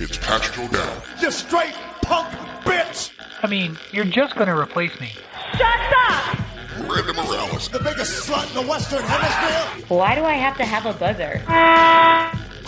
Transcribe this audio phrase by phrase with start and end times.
[0.00, 1.02] It's Patrick O'Dowd.
[1.20, 2.28] You straight punk
[2.64, 3.10] bitch.
[3.42, 5.10] I mean, you're just going to replace me.
[5.56, 6.38] Shut up!
[6.86, 7.68] Brandon Morales.
[7.68, 9.86] The biggest slut in the Western Hemisphere.
[9.88, 11.42] Why do I have to have a buzzer?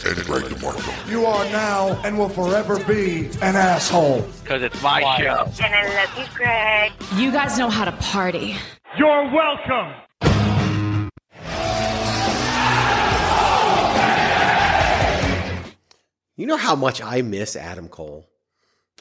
[0.03, 1.11] And Greg DeMarco.
[1.11, 4.23] You are now and will forever be an asshole.
[4.43, 5.45] Because it's my show.
[5.63, 6.93] And I love you, Greg.
[7.17, 8.57] You guys know how to party.
[8.97, 9.95] You're welcome.
[16.37, 18.27] You know how much I miss Adam Cole.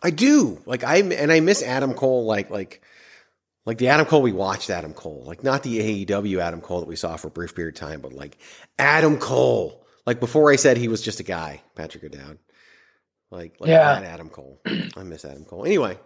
[0.04, 0.60] I do.
[0.66, 2.82] Like I and I miss Adam Cole like like
[3.66, 5.24] like the Adam Cole we watched Adam Cole.
[5.26, 8.02] Like not the AEW Adam Cole that we saw for a brief period of time,
[8.02, 8.38] but like
[8.78, 9.86] Adam Cole.
[10.06, 12.38] Like before I said he was just a guy, Patrick O'Dowd.
[13.32, 13.92] Like like Yeah.
[14.04, 14.60] Adam Cole.
[14.66, 15.66] I miss Adam Cole.
[15.66, 15.98] Anyway,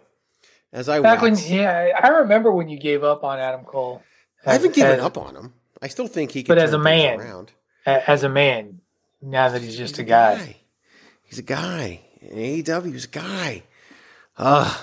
[0.72, 4.02] as I Back when, yeah, I remember when you gave up on Adam Cole.
[4.44, 5.54] I haven't given as- up on him.
[5.80, 7.52] I still think he can But as a man, around.
[7.86, 8.80] As a man,
[9.20, 10.56] now that he's just a guy.
[11.22, 12.00] He's a guy.
[12.22, 13.62] AEW, he's a guy.
[14.36, 14.74] Uh,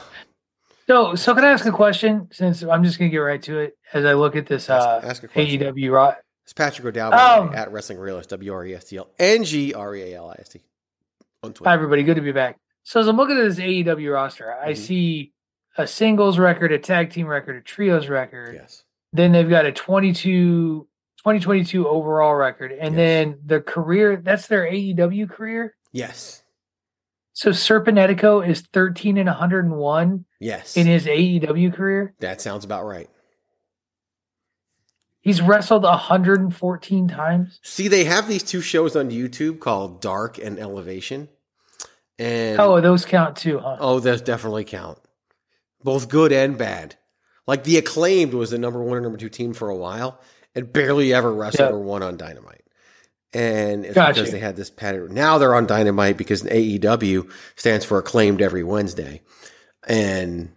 [0.88, 2.28] So, so can I ask a question?
[2.31, 5.23] Since I'm just gonna get right to it, as I look at this uh, Ask-
[5.23, 5.28] ask a.
[5.40, 6.16] AEW Raw.
[6.44, 9.73] It's Patrick O'Dowd Um, at Wrestling Realist, W R E S T L N G
[9.73, 10.61] R E A L I S T
[11.44, 11.70] on Twitter.
[11.70, 12.03] Hi, everybody.
[12.03, 12.58] Good to be back.
[12.84, 14.78] So, as I'm looking at this AEW roster, I Mhm.
[14.78, 15.34] see
[15.78, 18.56] a singles record, a tag team record, a trios record.
[18.56, 18.84] Yes.
[19.13, 20.88] Then they've got a 22,
[21.18, 22.97] 2022 overall record, and Yes.
[22.97, 24.18] then the career.
[24.18, 25.75] That's their AEW career.
[25.91, 26.44] Yes.
[27.34, 30.75] So Serpentico is 13 and 101 Yes.
[30.75, 32.13] in his AEW career.
[32.19, 33.09] that sounds about right.
[35.22, 37.59] He's wrestled 114 times.
[37.62, 41.30] See, they have these two shows on YouTube called Dark and Elevation.
[42.18, 43.78] And Oh, those count too, huh?
[43.80, 44.98] Oh, those definitely count.
[45.84, 46.96] Both good and bad.
[47.48, 50.20] Like the acclaimed was the number one and number two team for a while
[50.56, 51.76] and barely ever wrestled Yeah.
[51.76, 52.64] or won on Dynamite.
[53.34, 54.20] And it's Gotcha.
[54.20, 55.14] because they had this pattern.
[55.14, 59.22] Now they're on Dynamite because AEW stands for acclaimed every Wednesday.
[59.88, 60.52] And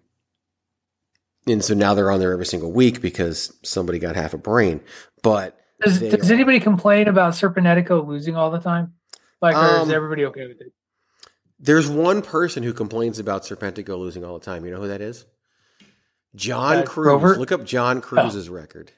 [1.47, 4.81] and so now they're on there every single week because somebody got half a brain.
[5.23, 8.95] But Does, does are- anybody complain about Serpentico losing all the time?
[9.43, 10.73] Like, or is Um, everybody okay with it?
[11.61, 14.65] There's one person who complains about Serpentico losing all the time.
[14.65, 15.25] You know who that is?
[16.35, 17.05] Jon Uh, Cruz.
[17.07, 17.37] Grover?
[17.37, 18.91] Look up Jon Cruz's record.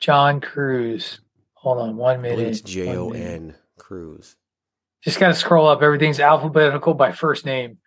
[0.00, 1.20] Jon Cruz.
[1.54, 2.40] Hold on one minute.
[2.48, 3.10] it's J O.
[3.10, 4.36] N Cruz.
[5.02, 5.82] Just got to scroll up.
[5.82, 7.78] Everything's alphabetical by first name.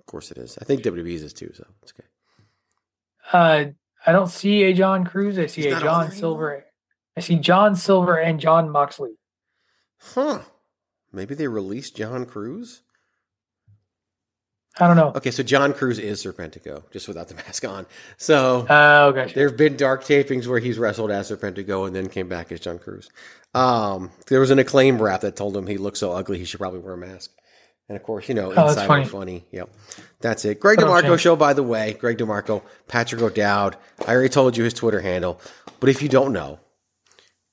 [0.00, 0.58] Of course it is.
[0.60, 2.07] I think WWE's is too, so it's okay.
[3.32, 3.66] Uh,
[4.06, 5.38] I don't see a Jon Cruz.
[5.38, 6.64] I see He's a John Silver.
[7.16, 9.10] I see John Silver and Jon Moxley.
[10.00, 10.40] Huh.
[11.12, 12.82] Maybe they released Jon Cruz?
[14.80, 15.12] I don't know.
[15.16, 17.86] Okay, so Jon Cruz is Serpentico, just without the mask on.
[18.16, 19.34] So Oh, gotcha.
[19.34, 22.60] there have been dark tapings where he's wrestled as Serpentico and then came back as
[22.60, 23.10] Jon Cruz.
[23.54, 26.60] Um, there was an acclaim rap that told him he looked so ugly he should
[26.60, 27.32] probably wear a mask.
[27.88, 29.04] And of course, you know, Oh, inside funny.
[29.06, 29.44] funny.
[29.50, 29.70] Yep.
[30.20, 30.60] That's it.
[30.60, 31.94] Greg DeMarco show, by the way.
[31.94, 33.76] Greg DeMarco, Patrick O'Dowd.
[34.06, 35.40] I already told you his Twitter handle.
[35.80, 36.58] But if you don't know,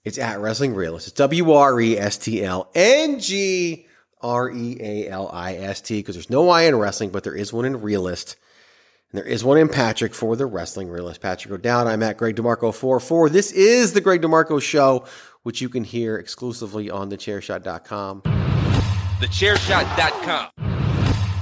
[0.03, 1.07] it's at Wrestling Realist.
[1.07, 3.87] It's W R E S T L N G
[4.21, 7.35] R E A L I S T because there's no I in wrestling, but there
[7.35, 8.35] is one in Realist.
[9.11, 11.21] And there is one in Patrick for the Wrestling Realist.
[11.21, 11.87] Patrick O'Dowd.
[11.87, 13.31] I'm at Greg DeMarco44.
[13.31, 15.05] This is the Greg DeMarco Show,
[15.43, 18.23] which you can hear exclusively on the thechairshot.com.
[19.19, 20.49] Thechairshot.com.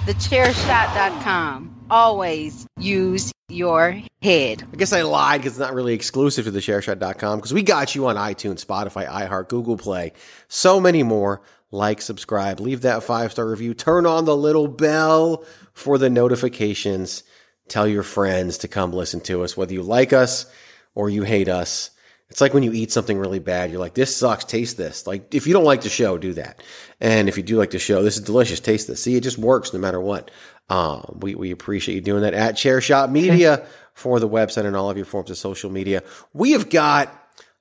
[0.05, 1.85] TheChairShot.com.
[1.89, 4.63] Always use your head.
[4.71, 8.05] I guess I lied because it's not really exclusive to thechairshot.com because we got you
[8.05, 10.13] on iTunes, Spotify, iHeart, Google Play,
[10.47, 11.41] so many more.
[11.71, 15.43] Like, subscribe, leave that five star review, turn on the little bell
[15.73, 17.23] for the notifications.
[17.67, 20.45] Tell your friends to come listen to us, whether you like us
[20.93, 21.89] or you hate us.
[22.29, 25.05] It's like when you eat something really bad, you're like, this sucks, taste this.
[25.05, 26.63] Like, if you don't like the show, do that.
[26.99, 29.03] And if you do like the show, this is delicious, taste this.
[29.03, 30.31] See, it just works no matter what.
[30.69, 34.75] Um, we, we appreciate you doing that at Chair Shot Media for the website and
[34.75, 36.01] all of your forms of social media.
[36.33, 37.13] We have got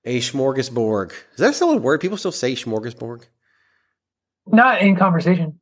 [0.04, 1.10] A smorgasbord.
[1.10, 2.00] Is that still a word?
[2.00, 3.24] People still say smorgasbord?
[4.46, 5.60] Not in conversation.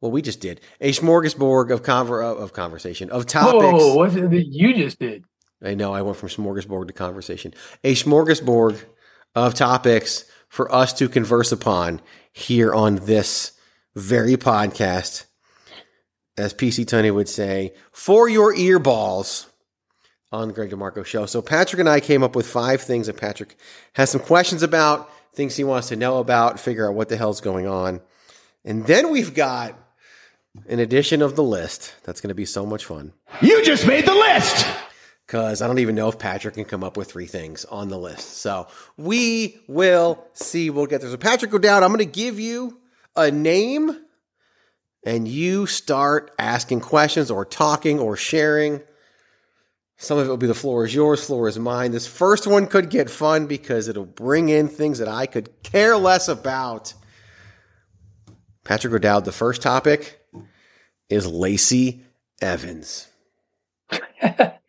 [0.00, 0.60] Well, we just did.
[0.80, 3.64] A smorgasbord of, conver- of conversation, of topics.
[3.64, 5.24] Whoa, what's it that you just did?
[5.62, 7.54] I know I went from smorgasbord to conversation.
[7.82, 8.84] A smorgasbord
[9.34, 12.00] of topics for us to converse upon
[12.32, 13.52] here on this
[13.94, 15.24] very podcast.
[16.36, 19.46] As PC Tunney would say, for your earballs
[20.32, 21.26] on the Greg DeMarco show.
[21.26, 23.56] So Patrick and I came up with five things that Patrick
[23.92, 27.40] has some questions about, things he wants to know about, figure out what the hell's
[27.40, 28.00] going on.
[28.64, 29.78] And then we've got
[30.68, 34.06] an edition of the list that's going to be so much fun You just made
[34.06, 34.66] the list!
[35.26, 37.98] Because I don't even know if Patrick can come up with three things on the
[37.98, 38.38] list.
[38.38, 40.70] So we will see.
[40.70, 41.10] We'll get there.
[41.10, 41.82] So Patrick, go down.
[41.82, 42.78] I'm going to give you
[43.16, 43.96] a name,
[45.04, 48.82] and you start asking questions or talking or sharing.
[49.96, 51.92] Some of it will be the floor is yours, floor is mine.
[51.92, 55.96] This first one could get fun because it'll bring in things that I could care
[55.96, 56.92] less about.
[58.64, 60.20] Patrick O'Dowd, the first topic
[61.08, 62.02] is Lacey
[62.42, 63.06] Evans.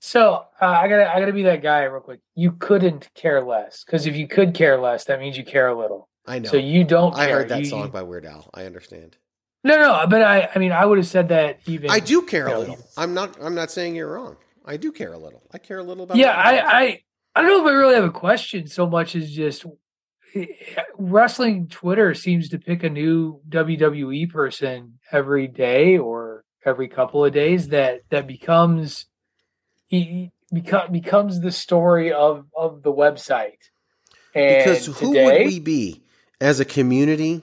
[0.00, 2.20] So uh, I gotta I gotta be that guy real quick.
[2.34, 5.78] You couldn't care less because if you could care less, that means you care a
[5.78, 6.08] little.
[6.26, 6.48] I know.
[6.50, 7.14] So you don't.
[7.14, 8.48] I heard that You- song by Weird Al.
[8.54, 9.16] I understand.
[9.62, 11.90] No, no, but I I mean I would have said that even.
[11.90, 12.56] I do care a Yeah.
[12.56, 12.78] little.
[12.96, 13.36] I'm not.
[13.42, 14.36] I'm not saying you're wrong.
[14.64, 15.42] I do care a little.
[15.52, 16.16] I care a little about.
[16.16, 16.32] Yeah.
[16.32, 17.02] I, I
[17.34, 19.66] I don't know if I really have a question so much as just
[20.34, 20.46] eh,
[20.96, 27.32] wrestling Twitter seems to pick a new WWE person every day or every couple of
[27.34, 29.06] days that that becomes
[29.90, 33.58] he become becomes the story of of the website.
[34.34, 36.02] And because who today, would we be
[36.40, 37.42] as a community,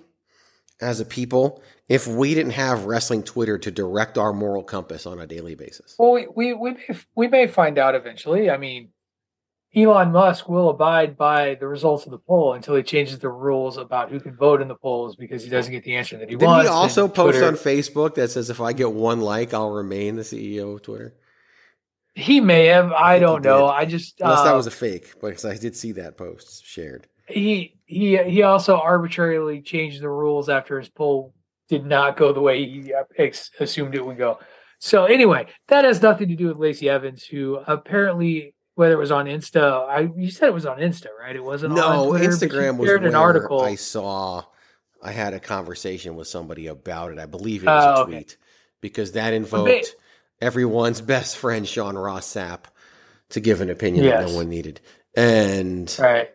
[0.81, 5.19] as a people, if we didn't have wrestling Twitter to direct our moral compass on
[5.19, 5.95] a daily basis?
[5.99, 8.49] Well, we we we may, we may find out eventually.
[8.49, 8.91] I mean,
[9.75, 13.75] Elon Musk will abide by the results of the poll until he changes the rules
[13.75, 16.35] about who can vote in the polls because he doesn't get the answer that he
[16.35, 16.69] Didn't wants.
[16.69, 20.21] he also post on Facebook that says if I get one like, I'll remain the
[20.21, 21.13] CEO of Twitter?
[22.17, 22.91] He may have.
[22.91, 23.67] I, he don't know.
[23.67, 23.73] did.
[23.73, 27.07] I just Unless uh, that was a fake, because I did see that post shared.
[27.27, 31.33] he he he also arbitrarily changed the rules after his poll
[31.69, 34.39] did not go the way he uh, ex- assumed it would go.
[34.79, 39.11] So anyway, that has nothing to do with Lacey Evans, who apparently whether it was
[39.11, 41.35] on Insta, I you said it was on Insta, right?
[41.35, 43.61] It wasn't on No, Twitter, Instagram was shared an article.
[43.61, 44.43] I saw.
[45.03, 47.19] I had a conversation with somebody about it.
[47.19, 48.11] I believe it was Oh, a okay.
[48.11, 48.37] tweet
[48.81, 49.95] because that invoked
[50.41, 52.65] everyone's best friend Sean Ross Sapp
[53.29, 54.79] to give an opinion that no one needed,
[55.15, 56.29] and right.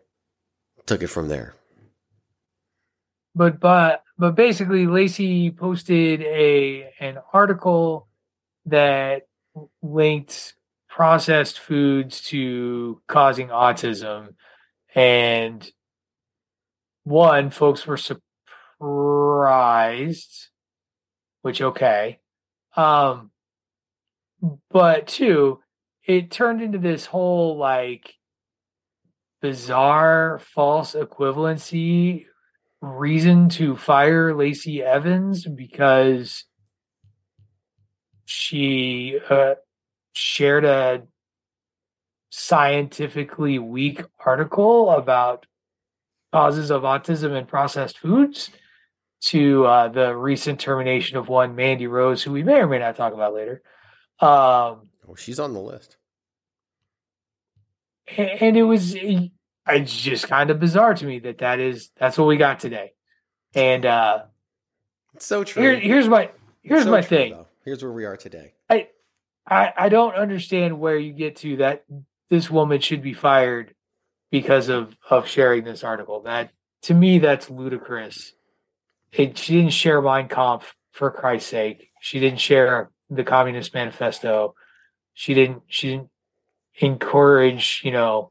[0.86, 1.54] took it from there.
[3.34, 8.06] but but but basically lacey posted a an article
[8.66, 9.22] that
[9.82, 10.54] linked
[10.88, 14.34] processed foods to causing autism
[14.94, 15.72] and
[17.04, 17.96] one folks were
[18.78, 20.48] surprised
[21.40, 22.20] which okay
[22.76, 23.31] um
[24.70, 25.60] but two
[26.04, 28.14] it turned into this whole like
[29.40, 32.26] bizarre false equivalency
[32.80, 36.44] reason to fire Lacey Evans because
[38.24, 39.54] she uh,
[40.12, 41.02] shared a
[42.30, 45.46] scientifically weak article about
[46.32, 48.50] causes of autism and processed foods
[49.20, 52.96] to uh, the recent termination of one Mandy Rose, who we may or may not
[52.96, 53.62] talk about later.
[54.22, 55.96] Um, Oh, she's on the list.
[58.16, 62.26] and it was it's just kind of bizarre to me that that is that's what
[62.26, 62.92] we got today
[63.54, 64.22] and uh
[65.14, 65.62] It's so true.
[65.62, 66.30] here, here's my
[66.62, 67.46] here's So my true, thing though.
[67.64, 68.54] Here's where we are today.
[69.44, 71.84] I, I don't understand where you get to that
[72.30, 73.74] this woman should be fired
[74.30, 76.50] because of of sharing this article that
[76.82, 78.32] to me that's ludicrous
[79.12, 84.54] it, she didn't share mein kampf for christ's sake she didn't share the communist manifesto
[85.14, 86.10] she didn't she didn't
[86.80, 88.30] encourage you know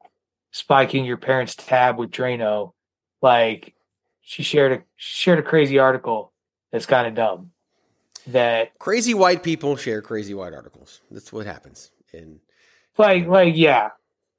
[0.52, 2.74] spiking your parents tab with drano
[3.22, 3.74] like
[4.22, 6.34] she shared a she shared a crazy article
[6.72, 7.52] that's kind of dumb
[8.28, 11.02] that Crazy white people share crazy white articles.
[11.10, 11.92] That's what happens.
[12.14, 12.40] And
[12.98, 13.90] like like yeah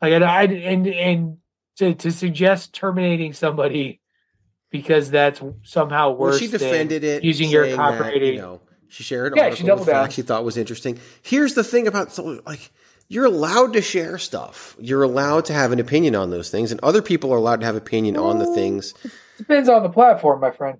[0.00, 1.36] like and I and and
[1.76, 4.00] to to suggest terminating somebody
[4.70, 8.60] because that's somehow well, worse she than defended it, using your that, copyrighted you know,
[8.92, 10.04] she shared Yeah, she doubled down.
[10.04, 10.98] facts she thought was interesting.
[11.22, 12.70] Here's the thing about like
[13.08, 14.76] you're allowed to share stuff.
[14.78, 17.66] You're allowed to have an opinion on those things, and other people are allowed to
[17.66, 18.94] have opinion on the things.
[19.38, 20.78] depends on the platform my friend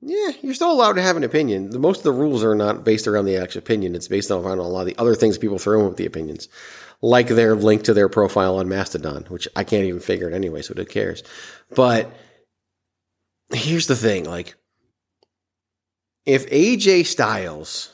[0.00, 1.70] Yeah, you're still allowed to have an opinion.
[1.70, 3.94] The, most of the rules are not based around the actual opinion.
[3.94, 6.48] It's based on a lot of the other things people throw in with the opinions,
[7.02, 10.62] like their link to their profile on Mastodon, which I can't even figure it anyway,
[10.62, 11.22] so who cares?
[11.74, 12.10] But
[13.52, 14.54] here's the thing: like,
[16.26, 17.92] if AJ Styles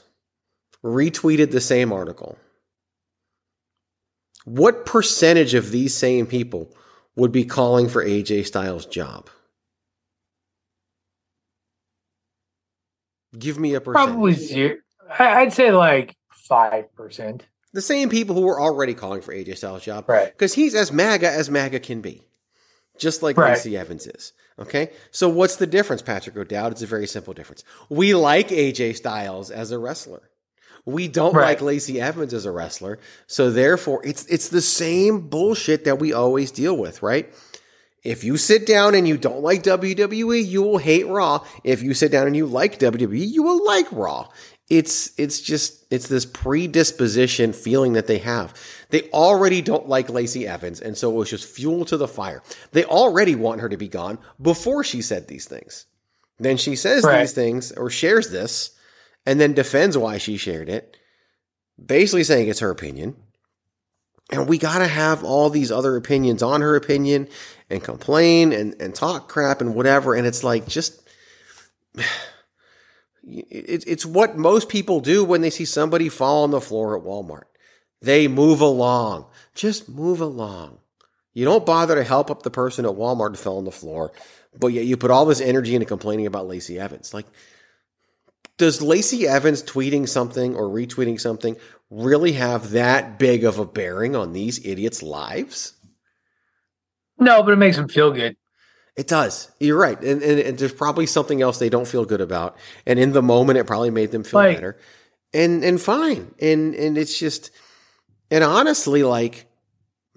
[0.85, 2.39] retweeted the same article,
[4.45, 6.75] what percentage of these same people
[7.17, 9.29] would be calling for AJ Styles' job?
[13.39, 14.09] Give me a percentage.
[14.09, 14.77] Probably zero.
[15.19, 17.47] I'd say like five percent.
[17.73, 20.09] the same people who were already calling for AJ Styles' job.
[20.09, 20.33] Right.
[20.33, 22.23] Because he's as MAGA as MAGA can be.
[22.99, 23.51] Just like Right.
[23.55, 24.33] Lacey Evans is.
[24.61, 24.91] Okay?
[25.11, 26.73] So what's the difference, Patrick O'Dowd?
[26.73, 27.65] It's a very simple difference.
[27.89, 30.23] We like AJ Styles as a wrestler.
[30.87, 31.45] We don't Right.
[31.49, 32.99] like Lacey Evans as a wrestler.
[33.27, 37.33] So therefore, it's it's the same bullshit that we always deal with, right?
[38.03, 41.45] If you sit down and you don't like WWE, you will hate Raw.
[41.65, 44.29] If you sit down and you like WWE, you will like Raw.
[44.71, 48.55] It's it's just it's this predisposition feeling that they have.
[48.91, 52.43] They already don't like Lacey Evans, and so it was just fuel to the fire.
[52.71, 55.87] They already want her to be gone before she said these things.
[56.39, 57.21] Then she says Right.
[57.21, 58.71] these things or shares this,
[59.27, 60.97] and then defends why she shared it,
[61.85, 63.17] basically saying it's her opinion.
[64.33, 67.29] And we got to have all these other opinions on her opinion
[67.69, 70.15] and complain and, and talk crap and whatever.
[70.15, 71.03] And it's like, just,
[73.31, 77.05] it, it's what most people do when they see somebody fall on the floor at
[77.05, 77.45] Walmart.
[78.03, 79.27] They move along.
[79.55, 80.79] Just move along.
[81.33, 84.13] You don't bother to help up the person at Walmart who fell on the floor,
[84.59, 87.15] but yet you put all this energy into complaining about Lacey Evans.
[87.15, 87.27] Like,
[88.57, 91.57] does Lacey Evans tweeting something or retweeting something
[91.89, 95.75] really have that big of a bearing on these idiots' lives?
[97.19, 98.37] No, but it makes them feel good.
[99.01, 99.51] It does.
[99.59, 99.99] You're right.
[100.03, 102.59] And, and, and there's probably something else they don't feel good about.
[102.85, 104.79] And in the moment, it probably made them feel Like- better.
[105.33, 106.35] And and fine.
[106.39, 107.51] And and it's just
[108.31, 109.47] and honestly, like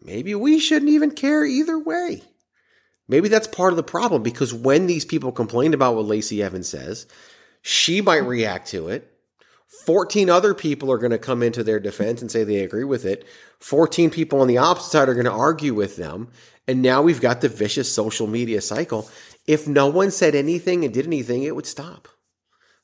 [0.02, 2.24] maybe we shouldn't even care either way.
[3.08, 6.68] Maybe that's part of the problem because when these people complained about what Lacey Evans
[6.68, 7.08] says,
[7.62, 8.28] she might mm-hmm.
[8.28, 9.10] react to it.
[9.86, 13.06] 14 other people are going to come into their defense and say they agree with
[13.06, 13.26] it.
[13.60, 16.30] 14 people on the opposite side are going to argue with them.
[16.68, 19.10] And now we've got the vicious social media cycle.
[19.48, 22.08] If no one said anything and did anything, it would stop.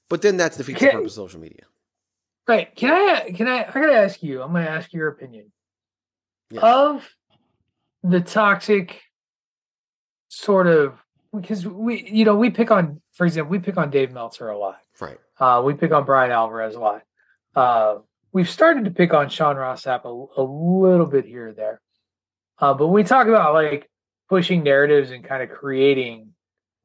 [0.09, 0.91] But then that's the Okay.
[0.91, 1.63] purpose of social media.
[2.47, 2.75] Right.
[2.75, 5.51] Can I can I I gotta ask you, I'm gonna ask your opinion.
[6.49, 6.61] Yeah.
[6.61, 7.07] Of
[8.03, 9.01] the toxic
[10.29, 10.97] sort of
[11.35, 14.57] because we you know, we pick on for example, we pick on Dave Meltzer a
[14.57, 14.79] lot.
[14.99, 15.19] Right.
[15.39, 17.03] Uh, we pick on Bryan Alvarez a lot.
[17.55, 17.99] Uh,
[18.31, 21.81] we've started to pick on Sean Ross Sapp a, a little bit here or there.
[22.61, 23.89] Uh, but when we talk about like
[24.29, 26.29] pushing narratives and kind of creating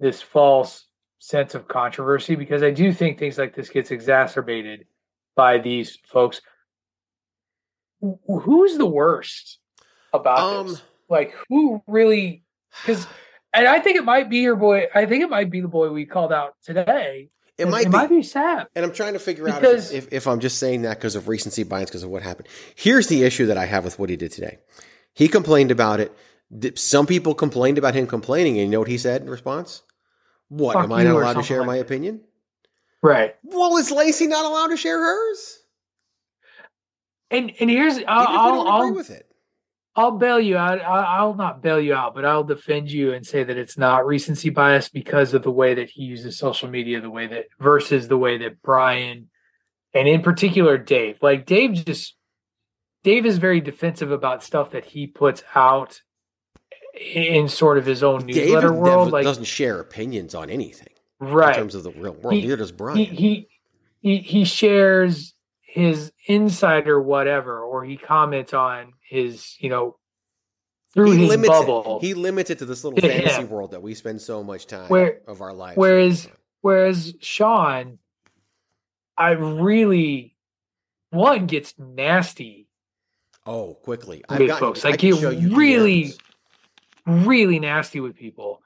[0.01, 0.87] this false
[1.19, 4.87] sense of controversy, because I do think things like this gets exacerbated
[5.37, 6.41] by these folks.
[8.01, 9.59] Who's the worst
[10.13, 10.83] about Um, this?
[11.09, 12.45] Like, who really?
[12.83, 13.07] Because,
[13.53, 14.87] and I think it might be your boy.
[14.95, 17.31] I think it might be the boy we called out today.
[17.57, 17.91] It might it be.
[17.91, 18.31] might be.
[18.35, 21.15] And I'm trying to figure out Because- if, if, if I'm just saying that because
[21.15, 22.49] of recency bias, because of what happened.
[22.75, 24.59] Here's the issue that I have with what he did today.
[25.15, 26.13] He complained about it.
[26.79, 29.83] Some people complained about him complaining, and you know what he said in response?
[30.49, 30.75] What?
[30.75, 31.83] Fuck am I not allowed to share like my that.
[31.83, 32.21] opinion?
[33.03, 33.35] Right.
[33.43, 35.59] Well, is Lacey not allowed to share hers?
[37.31, 39.27] And and here's I'll I'll, I'll, with it.
[39.97, 40.81] I'll bail you out.
[40.81, 44.07] I'll, I'll not bail you out, but I'll defend you and say that it's not
[44.07, 48.09] recency bias because of the way that he uses social media, the way that versus
[48.09, 49.29] the way that Bryan
[49.93, 51.19] and in particular Dave.
[51.23, 52.17] Like Dave just
[53.05, 56.01] Dave is very defensive about stuff that he puts out
[56.99, 59.07] in sort of his own newsletter world.
[59.07, 60.89] never- Like doesn't share opinions on anything
[61.21, 61.51] right?
[61.55, 62.35] in terms of the real world.
[62.35, 62.97] He- Neither does Bryan.
[62.99, 63.49] he,
[64.01, 69.97] he he shares his insider whatever or he comments on his you know
[70.93, 72.07] through He his limits bubble it.
[72.07, 73.51] He limits it to this little To fantasy him.
[73.51, 75.77] world that we spend so much time Where- of our lives.
[75.77, 76.29] whereas-
[76.61, 77.99] whereas sean
[79.19, 80.37] i really
[81.11, 82.64] one gets nasty
[83.47, 85.17] oh, quickly, with got folks I like you
[85.57, 86.19] really DMs.
[87.07, 88.61] really nasty with people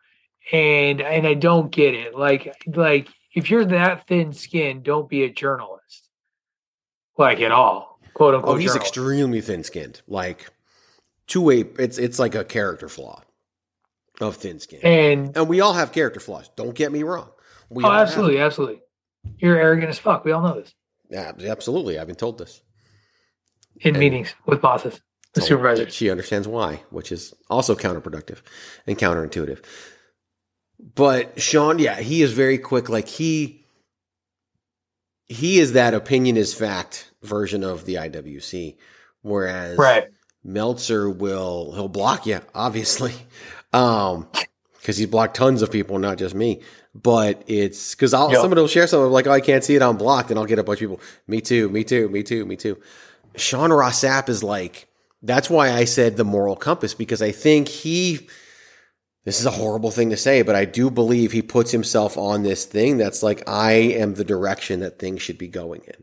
[0.53, 5.25] and and i don't get it like like if you're that thin skinned don't be
[5.25, 6.09] a journalist
[7.19, 8.87] like at all quote oh, unquote Oh, he's journalist.
[8.89, 10.01] extremely thin-skinned.
[10.09, 10.47] Like
[11.27, 13.21] two way it's it's like a character flaw
[14.21, 14.81] of thin skin.
[14.83, 16.51] and And we all have character flaws.
[16.57, 17.31] Don't get me wrong.
[17.71, 18.81] We oh absolutely absolutely
[19.39, 20.75] you're arrogant as fuck we all know this.
[21.11, 21.99] Yeah, absolutely.
[21.99, 22.63] I've been told this.
[23.81, 25.01] In And- meetings with bosses
[25.35, 28.39] the supervisors She understands why, which is also counterproductive
[28.87, 29.63] and counterintuitive.
[30.95, 32.89] But Sean, yeah, he is very quick.
[32.89, 33.67] Like he,
[35.27, 38.77] he is that opinion is fact version of the IWC,
[39.23, 40.09] whereas Right.
[40.45, 43.13] Meltzer will he'll block you, obviously,
[43.73, 44.29] um,
[44.81, 46.63] because he's blocked tons of people, not just me.
[46.95, 48.41] But it's because I'll Yep.
[48.41, 50.59] somebody will share something like, "Oh, I can't see it, I'm blocked," and I'll get
[50.59, 51.01] a bunch of people.
[51.27, 52.79] Me too, me too, me too, me too.
[53.37, 54.89] Sean Ross Sapp is like
[55.23, 58.29] that's why I said the moral compass because I think he.
[59.25, 62.43] This is a horrible thing to say, but I do believe he puts himself on
[62.43, 65.95] this thing that's like I am the direction that things should be going in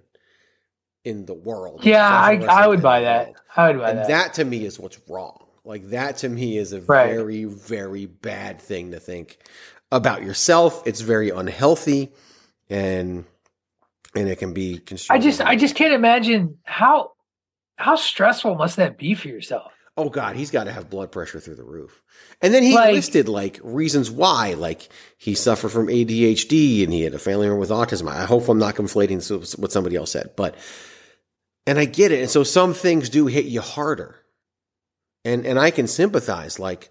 [1.04, 1.82] in the world.
[1.84, 3.26] Yeah, I, I would buy that.
[3.28, 3.38] world.
[3.56, 4.08] I would buy And that.
[4.10, 5.46] that to me is what's wrong.
[5.64, 7.10] Like that to me is a Right.
[7.10, 9.40] very, very bad thing to think
[9.92, 10.86] about yourself.
[10.86, 12.12] It's very unhealthy,
[12.70, 13.26] and
[14.16, 15.20] and it can be construed.
[15.20, 17.12] I just I just can't imagine how
[17.78, 19.72] how stressful must that be for yourself.
[19.98, 22.02] oh god, he's got to have blood pressure through the roof.
[22.42, 27.02] And then he Like- listed like reasons why, like he suffered from ADHD and he
[27.04, 28.10] had a family member with autism.
[28.10, 30.56] I hope I'm not conflating what somebody else said, but
[31.66, 32.20] and I get it.
[32.22, 34.20] And so some things do hit you harder.
[35.24, 36.60] And and I can sympathize.
[36.60, 36.90] Like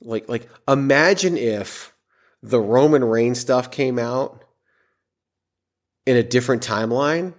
[0.00, 1.92] like like imagine if
[2.42, 4.44] the Roman Reigns stuff came out
[6.06, 7.34] in a different timeline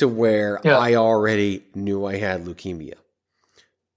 [0.00, 0.76] to where Yeah.
[0.78, 2.94] I already knew I had leukemia.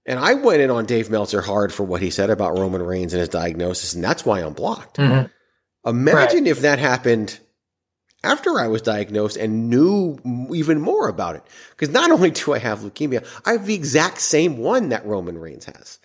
[0.06, 3.12] And I went in on Dave Meltzer hard for what he said about Roman Reigns
[3.14, 4.98] and his diagnosis, and that's why I'm blocked.
[4.98, 5.30] Mhm.
[5.86, 7.38] Imagine if that happened
[8.22, 10.18] after I was diagnosed and knew
[10.52, 11.42] even more about it.
[11.70, 15.38] Because not only do I have leukemia, I have the exact same one that Roman
[15.38, 15.98] Reigns has.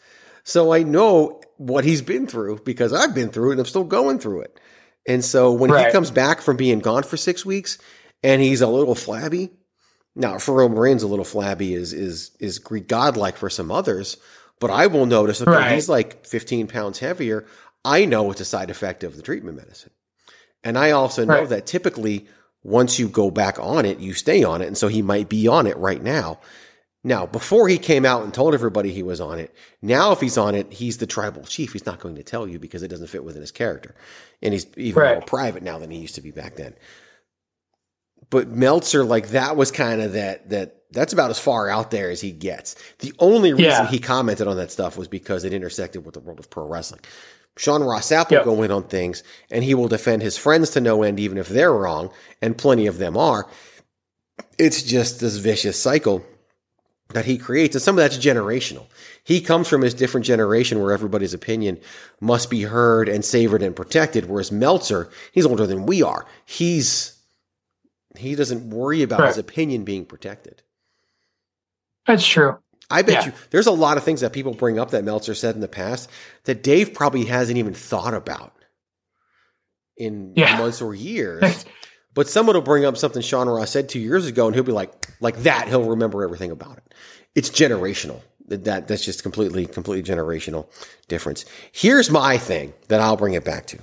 [0.43, 3.83] So I know what he's been through because I've been through it and I'm still
[3.83, 4.59] going through it.
[5.07, 7.77] And so when he comes back from being gone for six weeks
[8.23, 9.51] and he's a little flabby,
[10.15, 14.17] now for Roman Reigns, a little flabby is is is Greek godlike for some others,
[14.59, 15.71] but I will notice okay, Right.
[15.73, 17.45] he's like 15 pounds heavier.
[17.85, 19.91] I know it's a side effect of the treatment medicine.
[20.63, 21.49] And I also know Right.
[21.49, 22.27] that typically
[22.63, 24.67] once you go back on it, you stay on it.
[24.67, 26.39] And so he might be on it right now.
[27.01, 30.37] Now, before he came out and told everybody he was on it, now if he's
[30.37, 31.71] on it, he's the tribal chief.
[31.71, 33.95] He's not going to tell you because it doesn't fit within his character.
[34.41, 35.13] And he's even Right.
[35.13, 36.75] more private now than he used to be back then.
[38.29, 42.09] But Meltzer, like that was kind of that that that's about as far out there
[42.09, 42.75] as he gets.
[42.99, 43.87] The only reason Yeah.
[43.87, 47.01] he commented on that stuff was because it intersected with the world of pro wrestling.
[47.57, 48.45] Sean Ross Sapp will Yep.
[48.45, 51.47] go in on things and he will defend his friends to no end, even if
[51.49, 52.09] they're wrong,
[52.41, 53.47] and plenty of them are.
[54.57, 56.25] It's just this vicious cycle
[57.09, 57.75] that he creates.
[57.75, 58.85] And some of that's generational.
[59.23, 61.79] He comes from his different generation where everybody's opinion
[62.21, 64.27] must be heard and savored and protected.
[64.29, 66.25] Whereas Meltzer, he's older than we are.
[66.45, 67.13] He's
[68.17, 70.63] he doesn't worry about his opinion being protected.
[72.07, 72.57] That's true.
[72.89, 73.25] I bet Yeah.
[73.27, 75.67] you there's a lot of things that people bring up that Meltzer said in the
[75.67, 76.09] past
[76.45, 78.53] that Dave probably hasn't even thought about
[79.97, 80.57] in Yeah.
[80.57, 81.65] months or years.
[82.15, 84.71] But someone will bring up something Sean Ross said two years ago, and he'll be
[84.71, 85.67] like, like that.
[85.67, 86.93] He'll remember everything about it.
[87.35, 88.21] It's generational.
[88.47, 90.67] That that- that's just completely, completely generational
[91.07, 91.45] difference.
[91.71, 93.77] Here's my thing that I'll bring it back to.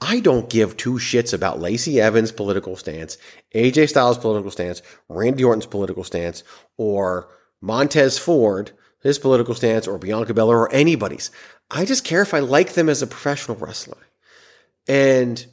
[0.00, 3.18] I don't give two shits about Lacey Evans' political stance,
[3.54, 6.42] AJ Styles' political stance, Randy Orton's political stance,
[6.78, 7.28] or
[7.60, 11.30] Montez Ford, his political stance, or Bianca Belair, or anybody's.
[11.70, 13.98] I just care if I like them as a professional wrestler.
[14.88, 15.46] And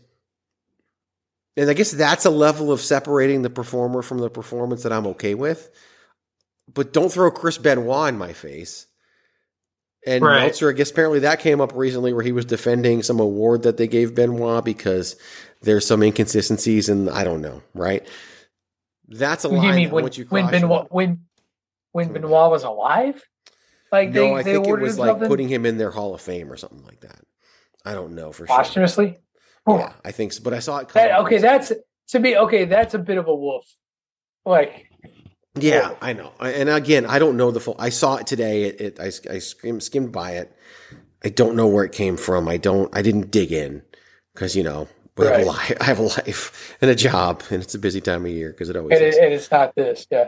[1.57, 5.07] and I guess that's a level of separating the performer from the performance that I'm
[5.07, 5.71] okay with.
[6.71, 8.85] But don't throw Chris Benoit in my face.
[10.05, 10.41] And Right.
[10.43, 13.77] Meltzer, I guess apparently that came up recently where he was defending some award that
[13.77, 15.15] they gave Benoit because
[15.61, 18.07] there's some inconsistencies and I don't know, right?
[19.09, 21.21] That's a You line mean when once you when Benoit when
[21.91, 23.21] when Benoit was alive?
[23.91, 25.91] Like No, they, I they think it awarded was like something putting him in their
[25.91, 27.19] Hall of Fame or something like that.
[27.85, 28.55] I don't know for sure.
[28.55, 29.17] posthumously.
[29.65, 30.43] Oh, Yeah, I think so.
[30.43, 30.89] But I saw it.
[30.89, 31.71] come that, okay, that's
[32.09, 32.37] to me.
[32.37, 33.65] Okay, that's a bit of a wolf.
[34.45, 34.86] Like
[35.61, 35.95] Yeah.
[36.01, 36.31] I know.
[36.39, 37.75] And again, I don't know the full.
[37.79, 38.63] I saw it today.
[38.63, 40.55] It, it I, I skimmed, skimmed by it.
[41.23, 42.47] I don't know where it came from.
[42.47, 42.95] I don't.
[42.95, 43.83] I didn't dig in
[44.33, 45.77] because you know we have a life.
[45.81, 48.69] I have a life and a job, and it's a busy time of year because
[48.69, 50.07] it always and, it, and it's not this.
[50.11, 50.27] Yeah.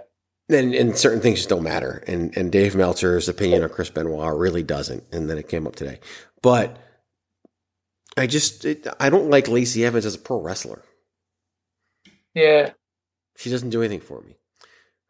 [0.49, 2.03] and, and certain things just don't matter.
[2.07, 5.03] And and Dave Meltzer's opinion on Chris Benoit really doesn't.
[5.11, 5.99] And then it came up today,
[6.41, 6.77] but
[8.17, 10.83] I just it, I don't like Lacey Evans as a pro wrestler.
[12.33, 12.71] Yeah.
[13.37, 14.38] She doesn't do anything for me.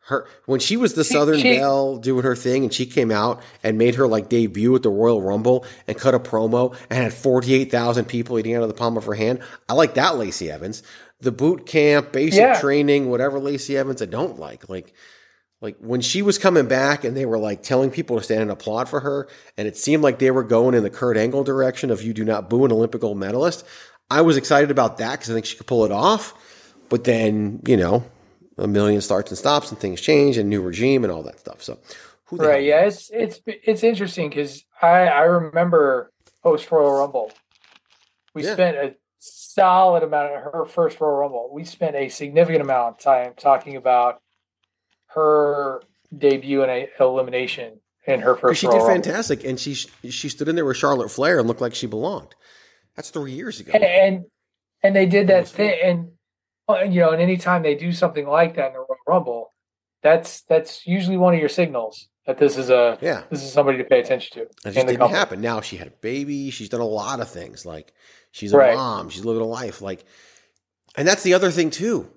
[0.10, 3.10] Her when she was the She- Southern she- Belle doing her thing, and she came
[3.12, 7.02] out and made her like debut at the Royal Rumble and cut a promo and
[7.02, 9.39] had forty eight thousand people eating out of the palm of her hand.
[9.67, 10.84] I like that Lacey Evans.
[11.22, 12.60] The boot camp, basic Yeah.
[12.60, 14.67] training, whatever Lacey Evans, I don't like.
[14.69, 14.93] Like
[15.62, 18.52] Like when she was coming back and they were like telling people to stand and
[18.52, 21.91] applaud for her, and it seemed like they were going in the Kurt Angle direction
[21.91, 23.65] of you do not boo an Olympic gold medalist.
[24.10, 26.34] I was excited about that because I think she could pull it off.
[26.88, 28.06] But then, you know,
[28.60, 31.63] a million starts and stops and things change and new regime and all that stuff.
[31.63, 31.80] So
[32.32, 32.63] Right.
[32.63, 32.82] Yeah.
[32.86, 36.12] It's it's it's interesting because I I remember
[36.43, 37.32] post Royal Rumble,
[38.36, 38.54] we Yeah.
[38.54, 41.50] spent a solid amount of her first Royal Rumble.
[41.52, 44.22] We spent a significant amount of time talking about
[45.08, 45.82] her
[46.15, 49.04] debut and elimination in her first she Royal did Rumble.
[49.04, 52.36] fantastic, and she she stood in there with Charlotte Flair and looked like she belonged.
[52.95, 53.72] That's three years ago.
[53.74, 54.26] and and,
[54.84, 56.12] and they did that thing and
[56.77, 59.53] you know and anytime they do something like that in the Rumble,
[60.03, 63.77] that's that's usually one of your signals that this is a Yeah, this is somebody
[63.79, 65.41] to pay attention to And it just didn't happen.
[65.41, 66.51] Now she had a baby.
[66.51, 67.65] She's done a lot of things.
[67.65, 67.93] Like
[68.32, 68.75] she's a Right.
[68.75, 69.10] mom.
[69.10, 69.82] She's living a life.
[69.82, 70.05] Like,
[70.95, 72.08] and that's the other thing too.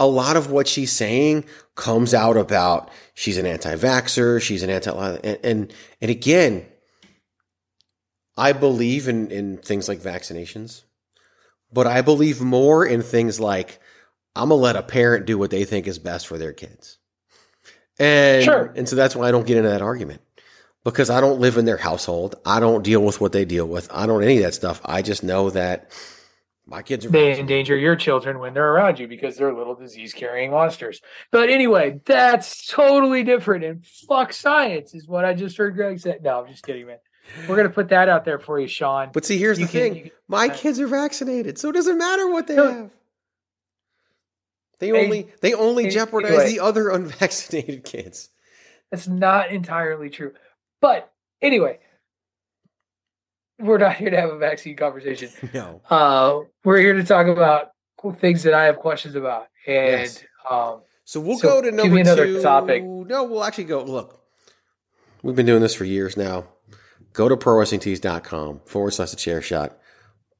[0.00, 4.40] A lot of what she's saying comes out about she's an anti-vaxxer.
[4.40, 6.66] She's an anti and and, and again,
[8.36, 10.84] I believe in in things like vaccinations,
[11.72, 13.80] but I believe more in things like
[14.34, 16.98] I'm gonna let a parent do what they think is best for their kids.
[17.98, 18.72] And Sure.
[18.74, 20.22] and so that's why I don't get into that argument.
[20.84, 22.34] Because I don't live in their household.
[22.44, 23.88] I don't deal with what they deal with.
[23.92, 24.80] I don't any of that stuff.
[24.84, 25.90] I just know that
[26.66, 30.12] my kids are they endanger your children when they're around you because they're little disease
[30.12, 31.00] carrying monsters.
[31.30, 33.64] But anyway, that's totally different.
[33.64, 36.18] And fuck science is what I just heard Greg say.
[36.22, 36.98] No, I'm just kidding, man.
[37.48, 39.10] We're gonna put that out there for you, Sean.
[39.12, 40.10] But see, here's You the can- thing.
[40.28, 42.72] My kids are vaccinated, so it doesn't matter what they No.
[42.72, 42.90] have.
[44.78, 46.50] They Hey, only they only hey, jeopardize anyway.
[46.52, 48.30] the other unvaccinated kids.
[48.90, 50.34] That's not entirely true.
[50.80, 51.78] But anyway,
[53.58, 55.30] we're not here to have a vaccine conversation.
[55.54, 55.80] No.
[55.88, 59.46] Uh, we're here to talk about cool things that I have questions about.
[59.66, 60.24] And Yes.
[60.50, 62.42] um, So we'll So go to give number me another two.
[62.42, 62.82] topic.
[62.82, 63.82] No, we'll actually go.
[63.84, 64.20] Look,
[65.22, 66.46] we've been doing this for years now.
[67.12, 69.78] Go to prowrestlingtees.com forward slash the chair shot.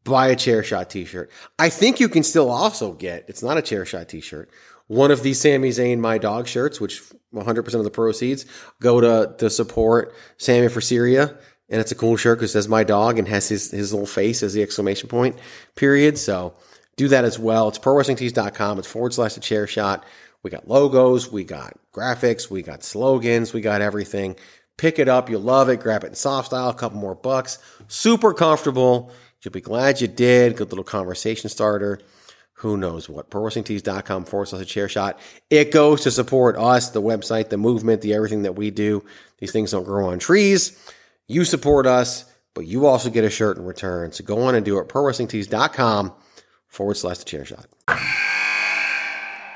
[0.05, 1.31] Buy a chair shot t shirt.
[1.59, 4.51] I think you can still also get, it's not a chair shot t shirt,
[4.89, 8.45] one of these Sami Zayn My Dog shirts, which 100% of the proceeds
[8.81, 11.37] go to, to support Sami for Syria.
[11.69, 14.07] And it's a cool shirt because it says My Dog and has his, his little
[14.07, 15.39] face as the exclamation point
[15.77, 16.19] period.
[16.19, 16.55] So
[16.97, 17.69] do that as well.
[17.69, 18.79] It's prowrestlingtees.com.
[18.79, 20.05] It's forward slash the chair shot.
[20.43, 24.37] We got logos, we got graphics, we got slogans, we got everything.
[24.77, 25.31] Pick it up.
[25.31, 25.81] You'll love it.
[25.81, 27.59] Grab it in soft style, a couple more bucks.
[27.89, 29.13] Super comfortable.
[29.43, 30.57] You'll be glad you did.
[30.57, 32.01] Good little conversation starter.
[32.55, 33.29] Who knows what?
[33.31, 35.19] ProWrestlingTees.com forward slash chair shot.
[35.51, 39.05] It goes to support us, the website, the movement, the everything that we do.
[39.39, 40.79] These things don't grow on trees.
[41.27, 44.13] You support us, but you also get a shirt in return.
[44.13, 44.89] So go on and do it.
[44.89, 46.13] ProWrestlingTees.com
[46.69, 47.67] forward slash the chair shot.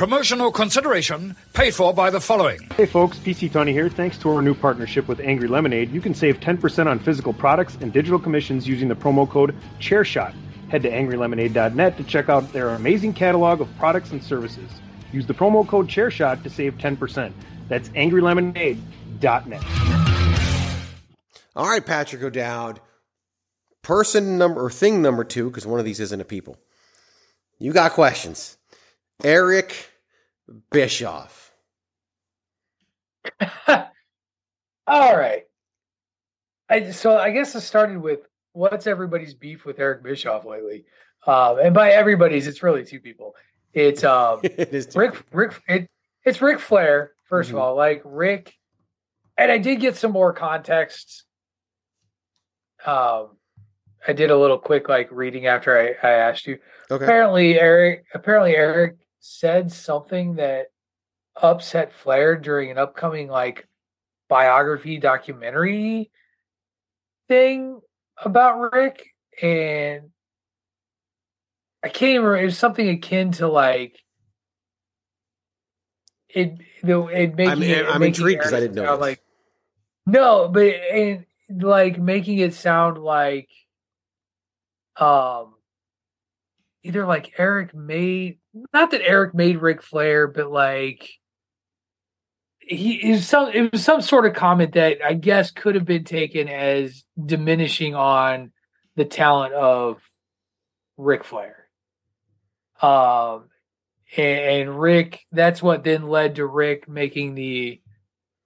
[0.00, 2.58] Promotional consideration paid for by the following.
[2.74, 3.90] Hey folks, PC Tunney here.
[3.90, 7.76] Thanks to our new partnership with Angry Lemonade, you can save 10% on physical products
[7.82, 10.34] and digital commissions using the promo code ChairShot.
[10.70, 14.70] Head to angrylemonade.net to check out their amazing catalog of products and services.
[15.12, 17.30] Use the promo code ChairShot to save 10%.
[17.68, 19.64] That's angrylemonade.net.
[21.54, 22.80] All right, Patrick O'Dowd.
[23.82, 26.56] Person number or thing number two, because one of these isn't a people.
[27.58, 28.56] You got questions.
[29.22, 29.89] Eric
[30.70, 31.52] Bischoff.
[33.68, 35.44] all right.
[36.68, 38.20] I so I guess it started with
[38.52, 40.84] what's everybody's beef with Eric Bischoff lately,
[41.26, 43.34] um, and by everybody's, it's really two people.
[43.72, 45.88] It's um, it is Rick Rick it,
[46.24, 47.50] it's Ric Flair 1st Mhm.
[47.50, 48.54] of all like Rick
[49.38, 51.24] and I did get some more context
[52.84, 53.28] um
[54.06, 56.58] I did a little quick like reading after I, I asked you
[56.90, 57.04] Okay.
[57.04, 60.66] apparently Eric apparently Eric said something that
[61.40, 63.68] upset Flair during an upcoming like
[64.28, 66.10] biography documentary
[67.28, 67.80] thing
[68.22, 69.06] about Rick
[69.40, 70.10] and
[71.82, 72.42] I can't even remember.
[72.42, 73.98] It was something akin to like
[76.28, 76.58] it.
[76.82, 79.00] It making I'm- it, I'm making intrigued 'cause I didn't know sound.
[79.00, 79.22] Like
[80.06, 83.48] no, but and like making it sound like
[84.96, 85.54] um
[86.82, 88.39] either like Eric made
[88.72, 91.08] not that Eric made Ric Flair, but like
[92.60, 96.04] he is some it was some sort of comment that I guess could have been
[96.04, 98.52] taken as diminishing on
[98.96, 100.00] the talent of
[100.96, 101.66] Ric Flair.
[102.80, 103.44] Um
[104.16, 107.80] and, and Rick that's what then led to Rick making the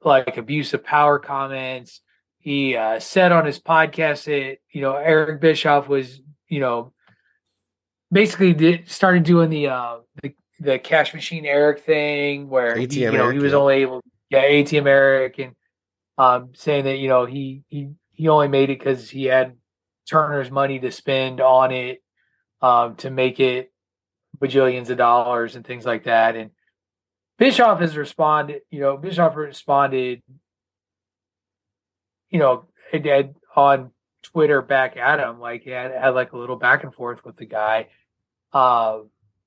[0.03, 2.01] like abuse of power comments.
[2.39, 6.93] He uh, said on his podcast that you know Eric Bischoff was you know
[8.15, 13.11] basically did, started doing the uh, the the cash machine Eric thing where he, you
[13.11, 13.59] know Eric, he was yeah.
[13.59, 15.53] only able yeah ATM Eric and
[16.17, 19.57] um, saying that you know he he he only made it because he had
[20.09, 22.03] Turner's money to spend on it
[22.63, 23.73] um, to make it
[24.39, 26.51] bajillions of dollars and things like that and
[27.39, 30.23] Bischoff has responded you know Bischoff responded
[32.31, 33.91] you know had- had on
[34.23, 37.37] Twitter back at him like he had, had like a little back and forth with
[37.37, 37.89] the guy
[38.55, 39.01] uh,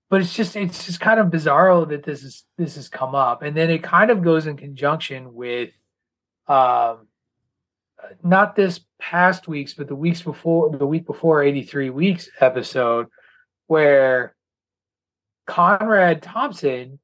[0.10, 3.42] but it's just it's just kind of bizarro that this is this has come up
[3.42, 5.72] and then it kind of goes in conjunction with
[6.48, 7.08] um
[8.24, 13.08] not this past weeks but the weeks before the week before 83 weeks episode
[13.68, 14.36] where
[15.46, 17.00] Conrad Thompson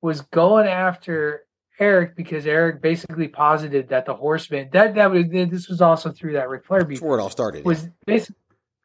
[0.00, 1.44] was going after
[1.80, 6.34] Eric because Eric basically posited that the horseman that that was this was also through
[6.34, 7.64] that Ric Flair beat That's where it all started.
[7.64, 8.32] was bas-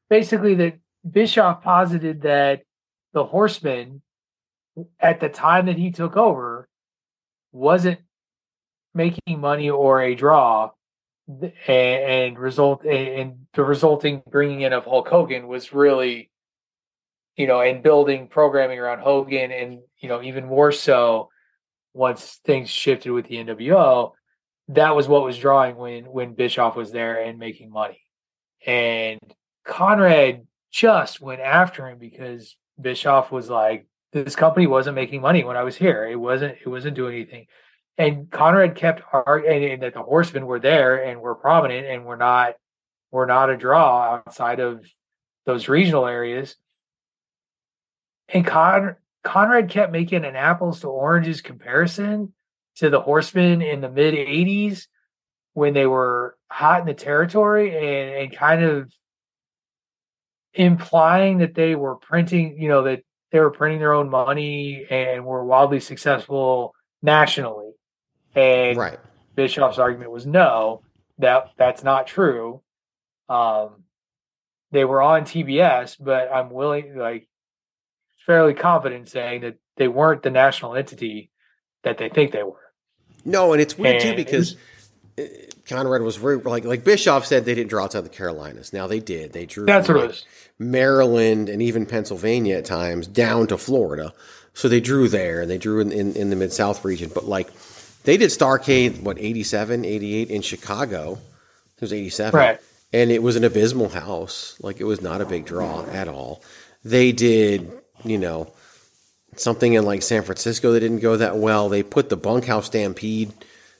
[0.09, 0.77] basically that
[1.09, 2.63] Bischoff posited that
[3.13, 4.01] the horseman
[4.99, 6.67] at the time that he took over
[7.51, 7.99] wasn't
[8.93, 10.71] making money or a draw
[11.27, 16.31] and, and result and the resulting bringing in of Hulk Hogan was really
[17.37, 21.29] you know and building programming around Hogan and you know even more so
[21.93, 24.13] once things shifted with the NWO
[24.69, 28.01] that was what was drawing when when Bischoff was there and making money.
[28.65, 29.19] And
[29.65, 35.55] Conrad just went after him because Bischoff was like, this company wasn't making money when
[35.55, 36.05] I was here.
[36.05, 36.57] It wasn't.
[36.63, 37.47] It wasn't doing anything.
[37.97, 42.55] And Conrad kept arguing that the Horsemen were there and were prominent and were not
[43.11, 44.85] were not a draw outside of
[45.45, 46.55] those regional areas.
[48.29, 52.33] And Con- Conrad kept making an apples to oranges comparison
[52.77, 54.87] to the Horsemen in the mid '80s
[55.53, 58.91] when they were hot in the territory and, and kind of
[60.53, 65.25] implying that they were printing, you know, that they were printing their own money and
[65.25, 67.71] were wildly successful nationally.
[68.35, 68.99] And right.
[69.35, 70.81] Bischoff's argument was no,
[71.17, 72.61] that that's not true.
[73.29, 73.83] Um,
[74.71, 77.27] they were on TBS, but I'm willing, like,
[78.25, 81.29] fairly confident saying that they weren't the national entity
[81.83, 82.59] that they think they were.
[83.25, 84.55] No, and it's weird too And it because
[85.67, 88.73] Conrad was very like like Bischoff said they didn't draw outside the Carolinas.
[88.73, 89.33] Now they did.
[89.33, 90.15] They drew That's from, like.
[90.59, 94.13] Maryland and even Pennsylvania at times down to Florida.
[94.53, 97.11] So they drew there and they drew in, in, in the Mid South region.
[97.13, 97.49] But like
[98.03, 101.19] they did Starcade, what, 87, 88 in Chicago.
[101.75, 102.37] It was 87.
[102.37, 102.59] Right.
[102.91, 104.57] And it was an abysmal house.
[104.61, 106.43] Like it was not a big draw at all.
[106.83, 107.71] They did,
[108.03, 108.51] you know,
[109.37, 111.69] something in like San Francisco that didn't go that well.
[111.69, 113.31] They put the Bunkhouse Stampede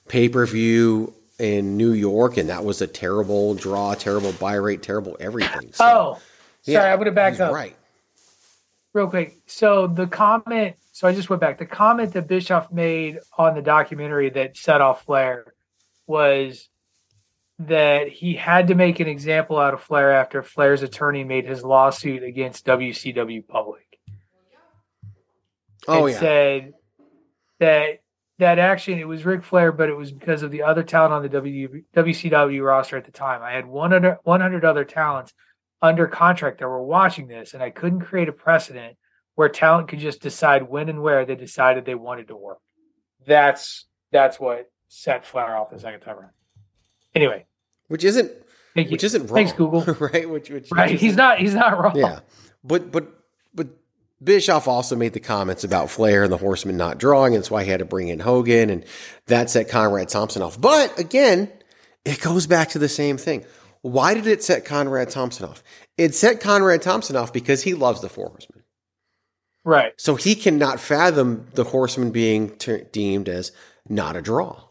[0.08, 1.14] pay per view
[1.44, 5.74] in New York, and that was a terrible draw, terrible buy rate, terrible everything.
[5.74, 6.20] So, oh,
[6.62, 7.54] sorry, I would have backed up.
[7.54, 7.76] Right.
[8.94, 9.38] real quick.
[9.46, 11.58] So the comment, so I just went back.
[11.58, 15.54] The comment that Bischoff made on the documentary that set off Flair
[16.08, 16.70] was
[17.60, 21.62] that he had to make an example out of Flair after Flair's attorney made his
[21.62, 24.00] lawsuit against WCW Public.
[25.90, 26.20] Oh, It yeah.
[26.20, 26.74] said
[27.60, 28.00] that
[28.40, 31.22] that action it was Ric Flair, but it was because of the other talent on
[31.22, 33.42] the w, WCW roster at the time.
[33.42, 35.34] I had 100, 100 other talents
[35.82, 38.98] under contract that were watching this, and I couldn't create a precedent
[39.36, 42.60] where talent could just decide when and where they decided they wanted to work.
[43.26, 46.32] That's that's what set Flair off the second time around.
[47.16, 47.46] Anyway,
[47.88, 48.32] Which isn't
[48.76, 49.36] which isn't wrong.
[49.36, 49.84] Thanks, Google.
[50.00, 50.30] right?
[50.30, 51.00] Which, which right?
[51.00, 51.96] He's not he's not wrong.
[51.96, 52.20] Yeah.
[52.64, 53.08] But but
[53.54, 53.68] but
[54.24, 57.64] Bischoff also made the comments about Flair and the Horseman not drawing, and that's why
[57.64, 58.86] he had to bring in Hogan, and
[59.28, 60.60] that set Conrad Thompson off.
[60.60, 61.52] But again,
[62.06, 63.46] it goes back to the same thing.
[63.82, 65.62] Why did it set Conrad Thompson off?
[65.98, 68.64] It set Conrad Thompson off because he loves the Four Horsemen.
[69.66, 69.94] Right.
[69.98, 73.52] So he cannot fathom the Horsemen being ter- deemed as
[73.88, 74.64] not a draw.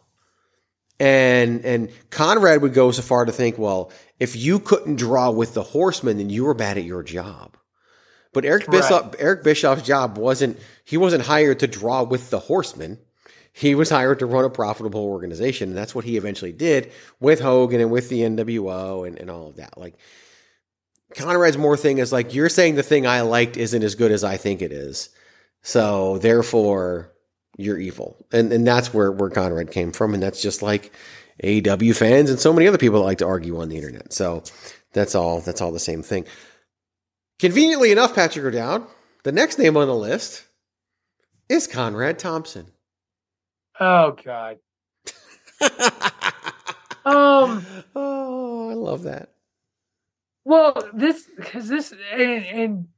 [0.99, 5.55] And and Conrad would go so far to think, well, if you couldn't draw with
[5.55, 7.57] the Horsemen, then you were bad at your job.
[8.33, 12.99] But Eric Bischoff, Eric Bischoff's job wasn't he wasn't hired to draw with the Horsemen.
[13.53, 16.91] He was hired to run a profitable organization, and that's what he eventually did
[17.21, 19.77] with Hogan and with the NWO and, and all of that.
[19.77, 19.95] Like
[21.15, 24.25] Conrad's more thing is like you're saying the thing I liked isn't as good as
[24.25, 25.11] I think it is.
[25.63, 27.13] So therefore,
[27.57, 28.17] you're evil.
[28.33, 30.93] And and that's where where Conrad came from, and that's just like
[31.43, 34.13] AEW fans and so many other people that like to argue on the internet.
[34.13, 34.43] So
[34.93, 36.25] that's all that's all the same thing.
[37.39, 38.87] Conveniently enough, Patrick O'Dowd,
[39.25, 40.47] the next name on the list
[41.49, 42.67] is Conrad Thompson.
[43.79, 44.59] Oh God.
[47.05, 47.67] um.
[47.95, 49.31] Oh, I love that.
[50.45, 52.89] Well, this because this and, and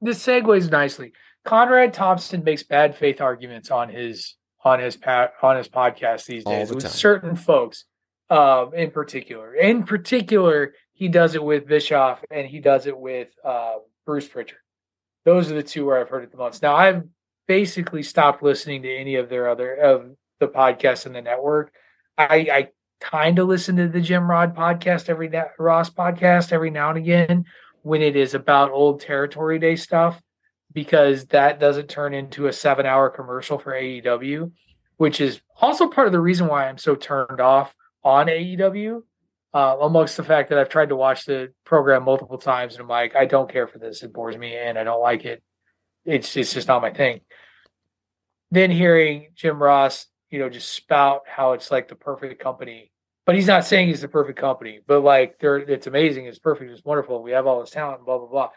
[0.00, 1.12] this segues nicely.
[1.44, 6.44] Conrad Thompson makes bad faith arguments on his on his pat on his podcast these
[6.44, 7.84] days the with certain folks,
[8.30, 9.54] um, in particular.
[9.54, 14.58] In particular, he does it with Bischoff and he does it with uh, Bruce Pritchard.
[15.26, 16.62] Those are the two where I've heard it the most.
[16.62, 17.04] Now I've
[17.46, 21.70] basically stopped listening to any of their other of the podcasts in the network.
[22.16, 26.88] I, I kind of listen to the Jim Rod podcast every Ross podcast every now
[26.88, 27.44] and again
[27.82, 30.20] when it is about old territory day stuff
[30.72, 34.50] because that doesn't turn into a seven hour commercial for AEW,
[34.96, 39.02] which is also part of the reason why I'm so turned off on AEW.
[39.56, 42.88] Uh, amongst the fact that I've tried to watch the program multiple times and I'm
[42.88, 44.02] like, I don't care for this.
[44.02, 45.42] It bores me and I don't like it.
[46.04, 47.22] It's it's just not my thing.
[48.50, 52.92] Then hearing Jim Ross, you know, just spout how it's like the perfect company.
[53.24, 56.70] But he's not saying he's the perfect company, but like they're it's amazing, it's perfect,
[56.70, 57.22] it's wonderful.
[57.22, 58.50] We have all this talent, blah blah blah.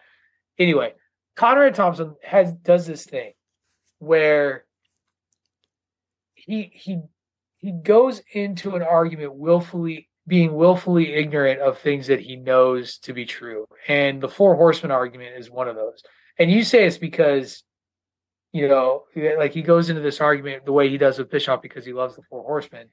[0.58, 0.96] Anyway,
[1.38, 3.32] Conrad Thompson has does this thing
[4.00, 4.66] where
[6.34, 7.00] he he
[7.60, 13.12] he goes into an argument willfully being willfully ignorant of things that he knows to
[13.14, 13.66] be true.
[13.88, 16.02] And the four horsemen argument is one of those.
[16.38, 17.64] And you say it's because
[18.52, 19.04] you know,
[19.38, 22.16] like he goes into this argument the way he does with Bischoff because he loves
[22.16, 22.88] the four horsemen.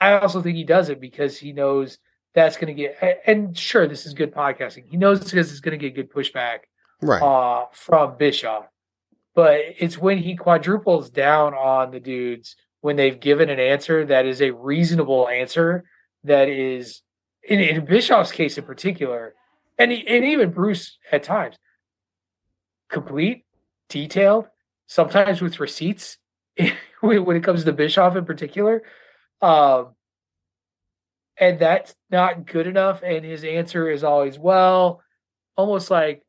[0.00, 1.98] I also think he does it because he knows
[2.34, 4.84] that's going to get, and sure, this is good podcasting.
[4.88, 6.58] He knows because it's going to get good pushback
[7.00, 7.20] Right.
[7.20, 8.66] uh, from Bischoff.
[9.34, 14.26] But it's when he quadruples down on the dudes when they've given an answer that
[14.26, 15.84] is a reasonable answer
[16.24, 17.02] that is,
[17.42, 19.34] in, in Bischoff's case in particular,
[19.78, 21.56] and, and even Bruce at times,
[22.88, 23.44] complete,
[23.88, 24.46] detailed,
[24.86, 26.18] sometimes with receipts
[27.00, 28.82] when when it comes to Bischoff in particular.
[29.40, 29.94] Um,
[31.38, 33.02] and that's not good enough.
[33.02, 35.02] And his answer is always, well,
[35.56, 36.22] almost like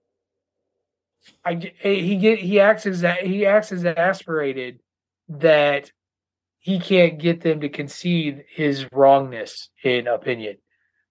[1.46, 4.80] I he get he acts as that he acts as aspirated
[5.30, 5.92] that
[6.64, 10.56] he can't get them to concede his wrongness in opinion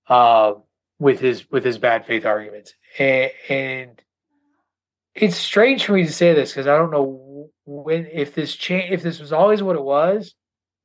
[0.08, 0.54] uh,
[0.98, 2.72] with his with his bad faith arguments.
[2.98, 4.02] And, and
[5.14, 8.92] it's strange for me to say this because I don't know when if this change
[8.92, 10.34] if this was always what it was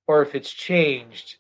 [0.06, 1.38] or if it's changed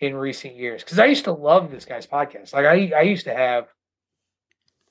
[0.00, 0.82] in recent years.
[0.82, 2.54] Because I used to love this guy's podcast.
[2.54, 3.66] Like I I used to have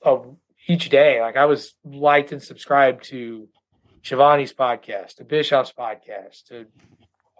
[0.04, 0.20] a
[0.68, 3.48] each day like I was liked and subscribed to
[4.02, 6.66] Schiavone's podcast to Bischoff's podcast to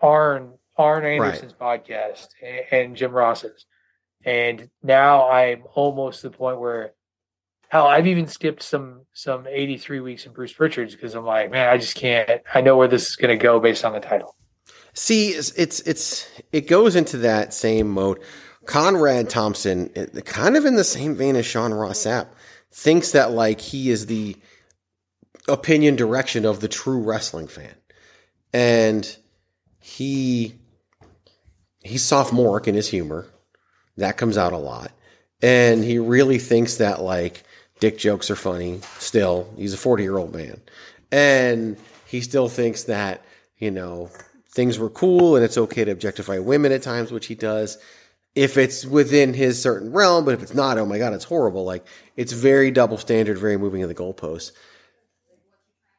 [0.04, 3.64] Arn Arn Anderson's podcast and, and Jim Ross's.
[4.24, 6.92] And now I'm almost to the point where
[7.68, 11.68] hell I've even skipped some some 83 weeks of Bruce Pritchard's because I'm like man
[11.68, 14.36] I just can't I know where this is going to go based on the title.
[14.94, 18.20] See, it's, it's it's it goes into that same mode.
[18.64, 22.28] Conrad Thompson, it- kind of in the same vein as Sean Ross Sapp,
[22.70, 24.36] thinks that like he is the
[25.48, 27.74] opinion direction of the true wrestling fan,
[28.52, 29.16] and
[29.84, 30.54] he
[31.82, 33.26] he's sophomoric in his humor.
[33.98, 34.90] That comes out a lot,
[35.42, 37.44] and he really thinks that like
[37.80, 38.80] dick jokes are funny.
[38.98, 40.62] Still, he's a forty year old man,
[41.12, 43.26] and he still thinks that
[43.58, 44.08] you know
[44.50, 47.76] things were cool and it's okay to objectify women at times, which he does.
[48.34, 51.64] If it's within his certain realm, but if it's not, oh my god, it's horrible.
[51.64, 54.52] Like it's very double standard, very moving of the goalposts.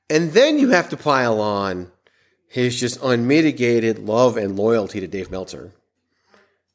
[0.09, 1.91] And then you have to pile on
[2.55, 5.73] his just unmitigated love and loyalty to Dave Meltzer,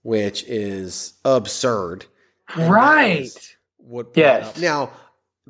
[0.03, 2.05] which is absurd.
[2.59, 4.91] right What yes now,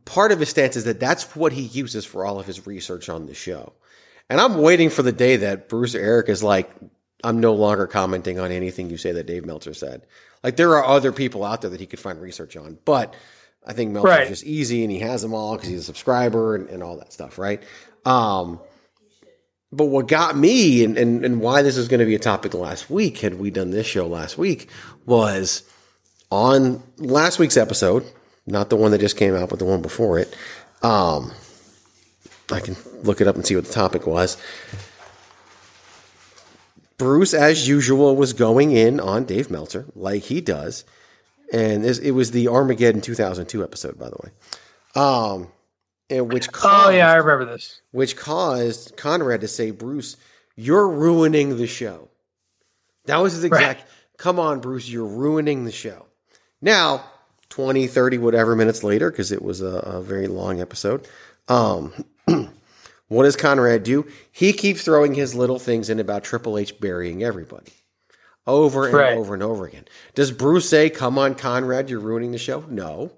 [0.04, 3.08] part of his stance is that that's what he uses for all of his research
[3.08, 3.72] on the show.
[4.28, 6.70] And I'm waiting for the day that Bruce Eric is like,
[7.24, 10.06] I'm no longer commenting on anything you say that Dave Meltzer said.
[10.44, 13.14] Like there are other people out there that he could find research on, but
[13.66, 14.28] I think Meltzer's Right.
[14.28, 17.12] just easy and he has them all because he's a subscriber and, and all that
[17.12, 17.60] stuff, right?
[18.04, 18.60] Um,
[19.72, 22.54] but what got me and, and, and why this is going to be a topic
[22.54, 24.68] last week, had we done this show last week,
[25.06, 25.62] was
[26.30, 28.04] on last week's episode,
[28.46, 30.34] not the one that just came out, but the one before it.
[30.82, 31.32] Um,
[32.50, 34.36] I can look it up and see what the topic was.
[36.98, 40.84] Bruce, as usual, was going in on Dave Meltzer, like he does.
[41.52, 44.30] And it was the Armageddon 2002 episode, by the way.
[45.00, 45.48] Um,
[46.10, 50.16] and which caused, oh yeah I remember this which caused Conrad to say, Bruce,
[50.56, 52.08] You're ruining the show.
[53.06, 53.84] That was his exact.
[54.18, 56.04] Come on, Bruce, you're ruining the show.
[56.60, 57.04] Now,
[57.48, 61.08] 20, 30, whatever minutes later, because it was a, a, very long episode.
[61.48, 61.92] Um,
[63.08, 64.06] what does Conrad do?
[64.30, 67.72] He keeps throwing his little things in about Triple H burying everybody
[68.46, 69.16] over and Right.
[69.16, 69.86] over and over again.
[70.14, 72.64] Does Bruce say, Come on, Conrad, you're ruining the show?
[72.68, 73.12] No.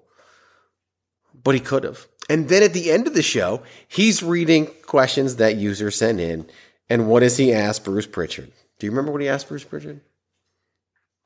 [1.42, 2.06] But he could have.
[2.28, 6.46] And then at the end of the show, he's reading questions that users sent in.
[6.88, 8.52] And what does he ask Bruce Pritchard?
[8.78, 10.00] Do you remember what he asked Bruce Pritchard?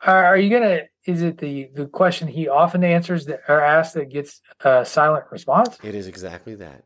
[0.03, 0.83] Are, are you gonna?
[1.07, 5.25] Is it the the question he often answers that or asks that gets a silent
[5.31, 5.79] response?
[5.83, 6.85] It is exactly that.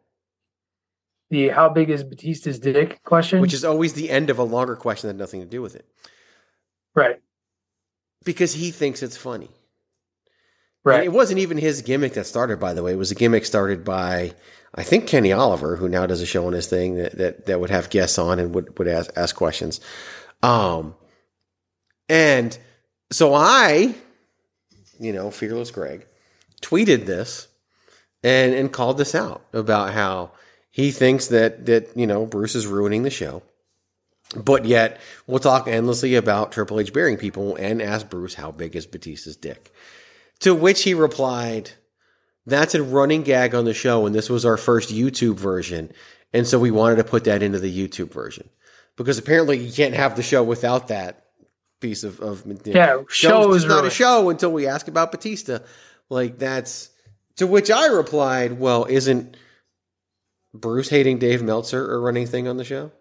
[1.30, 4.76] The how big is Batista's dick question, Which is always the end of a longer
[4.76, 5.86] question that had nothing to do with it.
[6.94, 7.20] right,
[8.24, 9.50] Because he thinks it's funny.
[10.84, 12.92] Right, And it wasn't even his gimmick that started, by the way.
[12.92, 14.34] It was a gimmick started by,
[14.74, 17.60] I think, Kenny Oliver, who now does a show on his thing that that, that
[17.60, 19.80] would have guests on and would, would ask, ask questions.
[20.42, 20.94] Um,
[22.08, 22.56] and
[23.10, 23.94] so I,
[24.98, 26.06] you know, Fearless Greg,
[26.60, 27.48] tweeted this
[28.22, 30.32] and and called this out about how
[30.70, 33.42] he thinks that that you know Bruce is ruining the show.
[34.36, 38.76] But yet, we'll talk endlessly about Triple H burying people and ask Bruce how big
[38.76, 39.72] is Batista's dick.
[40.40, 41.70] To which he replied,
[42.46, 45.92] That's a running gag on the show, and this was our first YouTube version.
[46.32, 48.48] And so we wanted to put that into the YouTube version.
[48.96, 51.26] Because apparently you can't have the show without that
[51.80, 55.10] piece of, of you know, Yeah, show is not a show until we ask about
[55.10, 55.60] Batista.
[56.08, 56.90] Like that's
[57.36, 59.36] to which I replied, Well, isn't
[60.52, 62.92] Bruce hating Dave Meltzer a running thing on the show?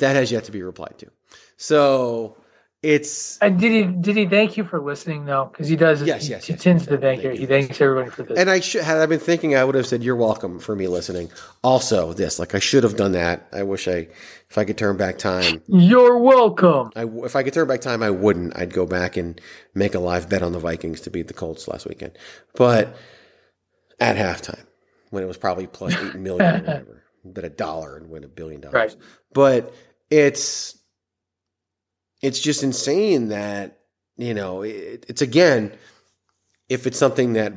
[0.00, 1.10] That has yet to be replied to.
[1.56, 2.36] So
[2.82, 5.46] it's And did he did he thank you for listening though?
[5.50, 6.02] Because he does.
[6.02, 7.30] Yes, yes, He yes, tends to thank you.
[7.30, 8.38] He thanks everybody for this.
[8.38, 10.86] And I should had I been thinking, I would have said, "You're welcome for me
[10.86, 11.30] listening."
[11.64, 13.48] Also, this like I should have done that.
[13.52, 14.08] I wish I,
[14.50, 16.90] if I could turn back time, You're welcome.
[16.94, 18.56] I if I could turn back time, I wouldn't.
[18.58, 19.40] I'd go back and
[19.74, 22.18] make a live bet on the Vikings to beat the Colts last weekend.
[22.54, 22.94] But
[23.98, 24.64] at halftime,
[25.10, 28.28] when it was probably plus eight million or whatever, bet a dollar and win a
[28.28, 28.74] billion dollars.
[28.74, 28.96] Right.
[29.32, 29.74] But
[30.10, 30.78] it's
[32.26, 33.78] it's just insane that
[34.16, 35.72] you know it, it's again
[36.68, 37.52] if it's something that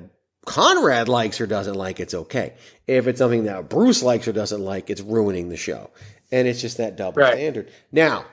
[0.45, 2.53] Conrad likes or doesn't like, it's okay.
[2.87, 5.91] If it's something that Bruce likes or doesn't like, it's ruining the show.
[6.31, 7.33] And it's just that double Right.
[7.33, 7.71] standard.
[7.91, 8.25] Now,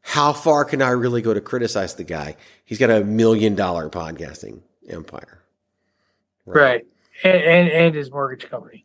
[0.00, 2.36] how far can I really go to criticize the guy?
[2.64, 5.40] He's got a million dollar podcasting empire.
[6.46, 6.86] Right.
[7.22, 8.84] And, and and his mortgage company.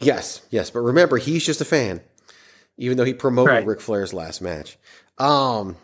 [0.00, 0.70] Yes, yes.
[0.70, 2.00] But remember, he's just a fan,
[2.76, 3.66] even though he promoted Right.
[3.66, 4.76] Ric Flair's last match.
[5.18, 5.76] Um,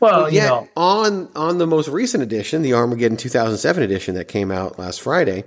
[0.00, 4.50] Well, yet, know, on on the most recent edition, the Armageddon 2007 edition that came
[4.50, 5.44] out last Friday,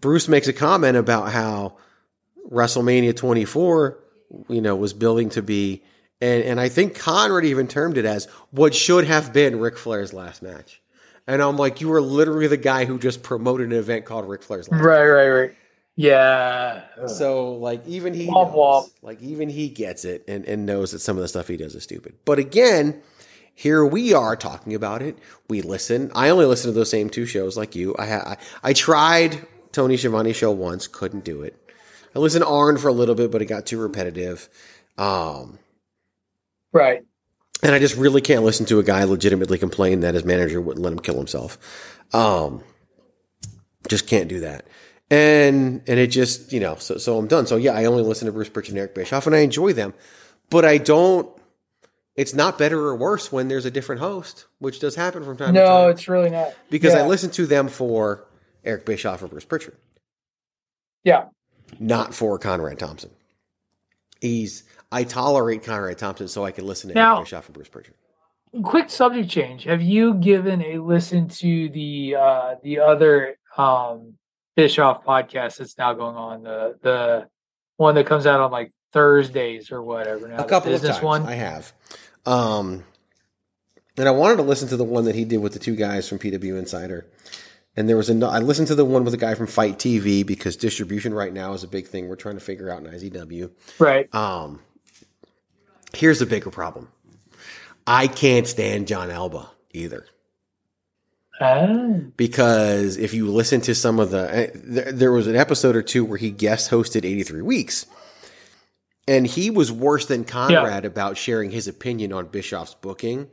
[0.00, 1.76] Bruce makes a comment about how
[2.50, 3.98] WrestleMania 24,
[4.48, 5.82] you know, was building to be,
[6.20, 10.12] and and I think Conrad even termed it as what should have been Ric Flair's
[10.12, 10.80] last match.
[11.26, 14.42] And I'm like, you were literally the guy who just promoted an event called Ric
[14.42, 14.82] Flair's last.
[14.82, 15.54] right, right, right.
[16.00, 16.84] Yeah.
[17.06, 18.90] So like even he Womp knows, womp.
[19.02, 21.74] like even he gets it and, and knows that some of the stuff he does
[21.74, 22.14] is stupid.
[22.24, 23.02] But again,
[23.54, 25.18] here we are talking about it.
[25.48, 26.10] We listen.
[26.14, 27.94] I only listen to those same two shows like you.
[27.98, 31.56] I ha- I, I tried Tony Schiavone's show once, couldn't do it.
[32.16, 34.48] I listened to Arn for a little bit, but it got too repetitive.
[34.98, 35.58] Um,
[36.72, 37.02] Right.
[37.62, 40.82] and I just really can't listen to a guy legitimately complain that his manager wouldn't
[40.84, 41.58] let him kill himself.
[42.14, 42.64] Um,
[43.88, 44.66] just can't do that.
[45.10, 47.46] And and it just you know so so I'm done.
[47.46, 49.92] So yeah, I only listen to Bruce Pritchard and Eric Bischoff, and I enjoy them,
[50.50, 51.28] but I don't.
[52.16, 55.54] It's not better or worse when there's a different host, which does happen from time
[55.54, 55.90] to No, time.
[55.90, 56.54] it's really not.
[56.68, 58.24] because I listen to them for
[58.64, 59.76] Eric Bischoff or Bruce Pritchard,
[61.02, 61.26] Yeah.
[61.78, 63.10] not for Conrad Thompson.
[64.20, 67.68] He's I tolerate Conrad Thompson so I can listen to Now- Eric Bischoff and Bruce
[67.68, 67.94] Pritchard.
[68.64, 69.64] Quick subject change.
[69.64, 74.14] Have you given a listen to the uh the other um
[74.56, 77.28] Bischoff podcast that's now going on the the
[77.76, 81.04] one that comes out on like Thursdays or whatever now a couple of business times
[81.04, 81.72] one I have.
[82.26, 82.84] Um,
[83.96, 86.08] and I wanted to listen to the one that he did with the two guys
[86.08, 87.06] from PW Insider.
[87.76, 90.26] And there was a, I listened to the one with the guy from FITE TV
[90.26, 93.50] because distribution right now is a big thing we're trying to figure out in IZW.
[93.78, 94.60] right Um,
[95.94, 96.88] here's the bigger problem.
[97.86, 100.06] I can't stand Jon Alba either
[101.40, 101.66] Ah,
[102.16, 105.82] because if you listen to some of the eh, there, there was an episode or
[105.82, 107.86] two where he guest hosted 83 weeks
[109.08, 113.28] and he was worse than Conrad about sharing his opinion on Bischoff's booking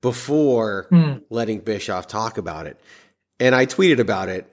[0.00, 1.18] before Hmm.
[1.28, 2.80] letting Bischoff talk about it
[3.38, 4.46] and I tweeted about it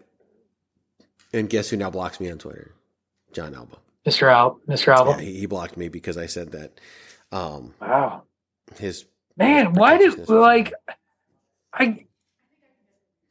[1.34, 2.74] And guess who now blocks me on Twitter?
[3.34, 3.78] Jon Alba.
[4.06, 4.32] Mr.
[4.32, 4.94] Al, Mr.
[4.96, 5.12] Alba.
[5.12, 6.80] Yeah, he, he blocked me because I said that.
[7.32, 8.24] Um, wow.
[8.80, 9.06] His
[9.36, 10.74] Man, why did like
[11.74, 12.06] I?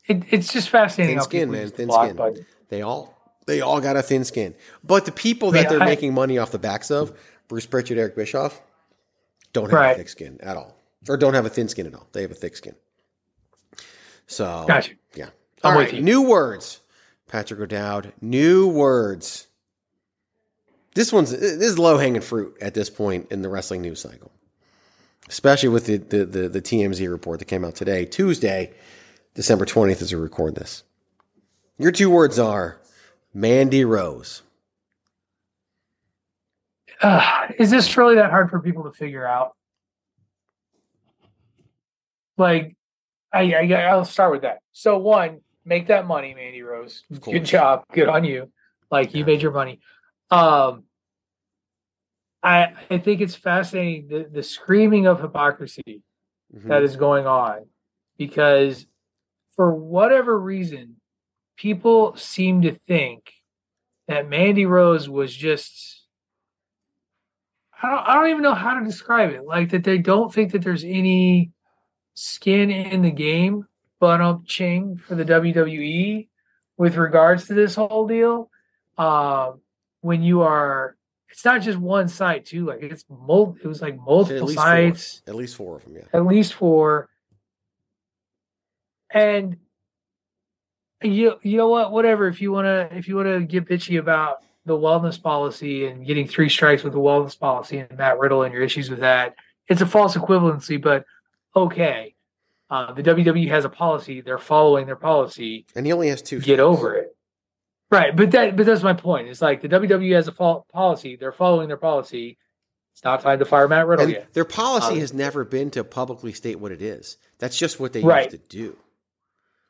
[0.06, 1.16] It, it's just fascinating.
[1.16, 2.44] thin skin, man, thin skin.
[2.68, 3.14] They all
[3.46, 4.54] they all got a thin skin.
[4.84, 7.12] But the people that they're I- making money off the backs of,
[7.48, 8.60] Bruce Pritchard, Eric Bischoff,
[9.52, 10.76] don't have a thick skin at all,
[11.08, 12.06] or don't have a thin skin at all.
[12.12, 12.74] They have a thick skin.
[14.26, 14.92] So, Gotcha.
[15.14, 15.28] yeah.
[15.62, 16.02] I'm All with you.
[16.02, 16.80] new words.
[17.28, 19.46] Patrick O'Dowd, new words.
[20.94, 24.30] This one's this is low hanging fruit at this point in the wrestling news cycle,
[25.28, 28.72] especially with the, the the the TMZ report that came out today, Tuesday,
[29.36, 30.82] December twentieth, as we record this.
[31.78, 32.78] Your two words are
[33.32, 34.42] Mandy Rose.
[37.02, 39.54] Uh, is this really that hard for people to figure out?
[42.38, 42.74] Like,
[43.32, 44.60] I, I I'll start with that.
[44.72, 47.04] So one, make that money, Mandy Rose.
[47.20, 47.84] Good job.
[47.92, 48.50] Good on you.
[48.90, 49.80] Like you made your money.
[50.30, 50.84] Um,
[52.42, 56.02] I I think it's fascinating the the screaming of hypocrisy
[56.54, 56.68] Mm-hmm.
[56.68, 57.66] that is going on
[58.16, 58.86] because
[59.56, 60.96] for whatever reason,
[61.56, 63.32] people seem to think
[64.06, 66.04] that Mandy Rose was just
[67.82, 69.44] I don't I don't even know how to describe it.
[69.44, 71.50] Like that they don't think that there's any
[72.14, 73.66] skin in the game,
[73.98, 76.28] but um ching for the WWE
[76.76, 78.50] with regards to this whole deal.
[78.98, 79.60] Um
[80.00, 80.96] when you are
[81.28, 84.58] it's not just one site too, like it's mul it was like At multiple least
[84.58, 85.32] sites four.
[85.32, 86.02] At least four of them, yeah.
[86.12, 87.08] at least four.
[89.10, 89.56] And
[91.02, 91.92] you you know what?
[91.92, 92.26] Whatever.
[92.28, 96.48] If you wanna if you wanna get bitchy about the wellness policy and getting three
[96.48, 99.34] strikes with the wellness policy and Matt Riddle and your issues with that,
[99.68, 100.80] it's a false equivalency.
[100.80, 101.04] But
[101.54, 102.14] okay,
[102.70, 105.66] uh, the WWE has a policy; they're following their policy.
[105.76, 106.40] And he only has two.
[106.40, 107.12] Get over it.
[107.90, 109.28] Right, but that but that's my point.
[109.28, 112.38] It's like the WWE has a policy; they're following their policy.
[112.94, 114.32] It's not time to fire Matt Riddle And yet.
[114.32, 117.18] their policy Um, has never been to publicly state what it is.
[117.38, 118.32] That's just what they Right.
[118.32, 118.76] used to do.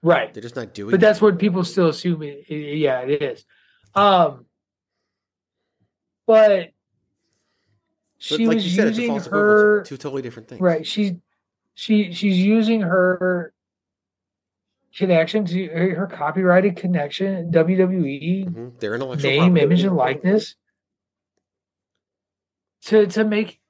[0.02, 0.32] Right.
[0.32, 0.90] They're just not doing.
[0.92, 3.44] but that's what people still assume it, it- yeah it is
[3.94, 4.44] um
[6.26, 6.72] but But
[8.18, 9.82] she like was you said, it's a using her.
[9.84, 10.60] Two totally different things.
[10.60, 11.18] right she
[11.74, 13.52] she she's using her
[14.96, 18.68] connection to her, her copyrighted connection wwe Mm-hmm.
[18.78, 19.60] Their intellectual name property.
[19.64, 20.54] image and likeness
[22.82, 23.60] to to make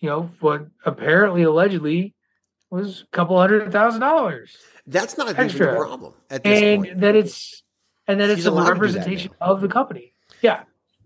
[0.00, 2.14] you know what apparently allegedly
[2.70, 4.56] was a couple hundred thousand dollars
[4.86, 7.00] That's not even the problem at this and point.
[7.00, 7.62] that it's
[8.08, 10.12] and that it's a allowed to do that representation of the company.
[10.40, 10.64] Yeah,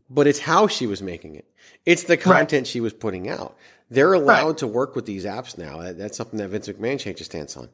[0.09, 1.45] But it's how she was making it.
[1.85, 3.57] It's the content she was putting out.
[3.91, 5.93] They're allowed to work with these apps now.
[5.93, 7.69] That's something that Vince McMahon changed his stance on.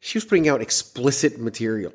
[0.00, 1.92] She was putting out explicit material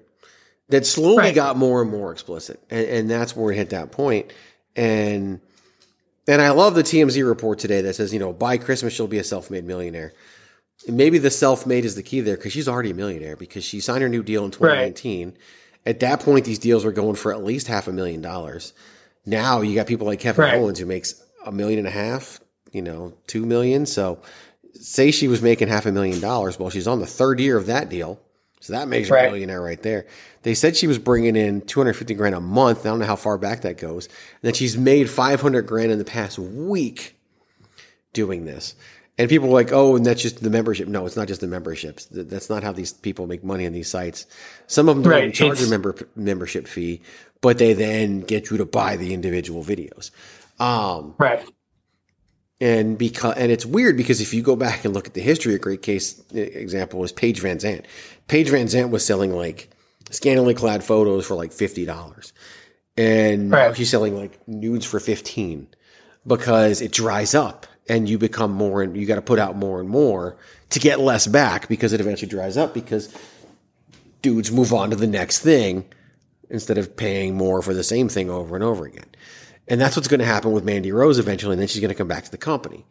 [0.69, 1.35] that slowly Right.
[1.35, 4.31] got more and more explicit, and, and that's where it hit that point.
[4.75, 5.41] And
[6.27, 9.17] and I love the TMZ report today that says, you know, by Christmas she'll be
[9.17, 10.13] a self-made millionaire.
[10.87, 14.01] Maybe the self-made is the key there because she's already a millionaire because she signed
[14.01, 15.37] her new deal in 2019.
[15.85, 18.73] At that point, these deals were going for at least half a million dollars.
[19.25, 20.55] Now you got people like Kevin Right.
[20.55, 22.39] Owens who makes a million and a half,
[22.71, 23.85] you know, two million.
[23.85, 24.19] So
[24.73, 26.57] say she was making half a million dollars.
[26.57, 28.19] Well, she's on the third year of that deal.
[28.61, 29.27] So that makes her Right.
[29.27, 30.05] a millionaire right there.
[30.43, 32.85] They said she was bringing in 250 grand a month.
[32.85, 34.05] I don't know how far back that goes.
[34.07, 34.13] And
[34.49, 37.15] that she's made 500 grand in the past week
[38.13, 38.75] doing this.
[39.19, 40.89] And people were like, oh, and that's just the membership.
[40.89, 42.07] No, it's not just the memberships.
[42.11, 44.27] That's not how these people make money on these sites.
[44.67, 47.03] Some of them don't Right, charge a member membership fee,
[47.41, 50.11] but they then get you to buy the individual videos.
[50.59, 51.45] Um, right.
[52.61, 55.55] and because and it's weird because if you go back and look at the history,
[55.55, 57.85] a great case example is Paige VanZant.
[58.27, 59.69] Paige VanZant was selling like
[60.11, 62.33] scantily clad photos for like fifty dollars,
[62.97, 65.69] and now she's selling like nudes for fifteen
[66.27, 69.79] because it dries up and you become more and you got to put out more
[69.79, 70.37] and more
[70.69, 73.13] to get less back because it eventually dries up because
[74.21, 75.83] dudes move on to the next thing
[76.49, 79.05] instead of paying more for the same thing over and over again.
[79.67, 81.95] And that's what's going to happen with Mandy Rose eventually, and then she's going to
[81.95, 82.85] come back to the company.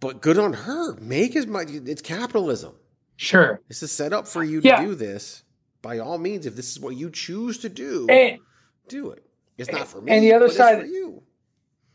[0.00, 0.94] But good on her.
[1.00, 1.68] Make as much.
[1.70, 2.72] It's capitalism.
[3.16, 3.60] Sure.
[3.68, 4.82] This is set up for you to Yeah.
[4.84, 5.42] do this.
[5.82, 8.38] By all means, if this is what you choose to do, And,
[8.88, 9.24] do it.
[9.58, 10.12] It's not for me.
[10.12, 11.22] and the other side, for you.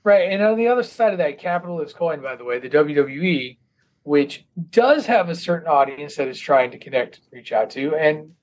[0.03, 0.29] Right?
[0.31, 3.57] And on the other side of that capitalist coin, by the way, the WWE,
[4.03, 8.33] which does have a certain audience that is trying to connect, reach out to, and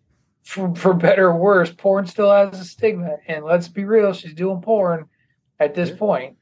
[0.43, 3.17] for, for better or worse, porn still has a stigma.
[3.27, 5.07] And let's be real, she's doing porn
[5.59, 6.37] at this point.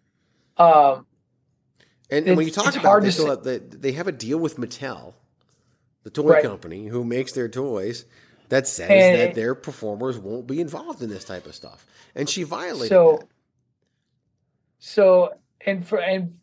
[0.56, 1.06] Um,
[2.10, 5.14] And, and when you talk about they, have, they, they have a deal with Mattel,
[6.04, 6.42] the toy Right.
[6.44, 8.04] company who makes their toys,
[8.50, 12.28] that says And- that their performers won't be involved in this type of stuff, and
[12.30, 13.28] she violated So, that.
[14.78, 16.34] So and for and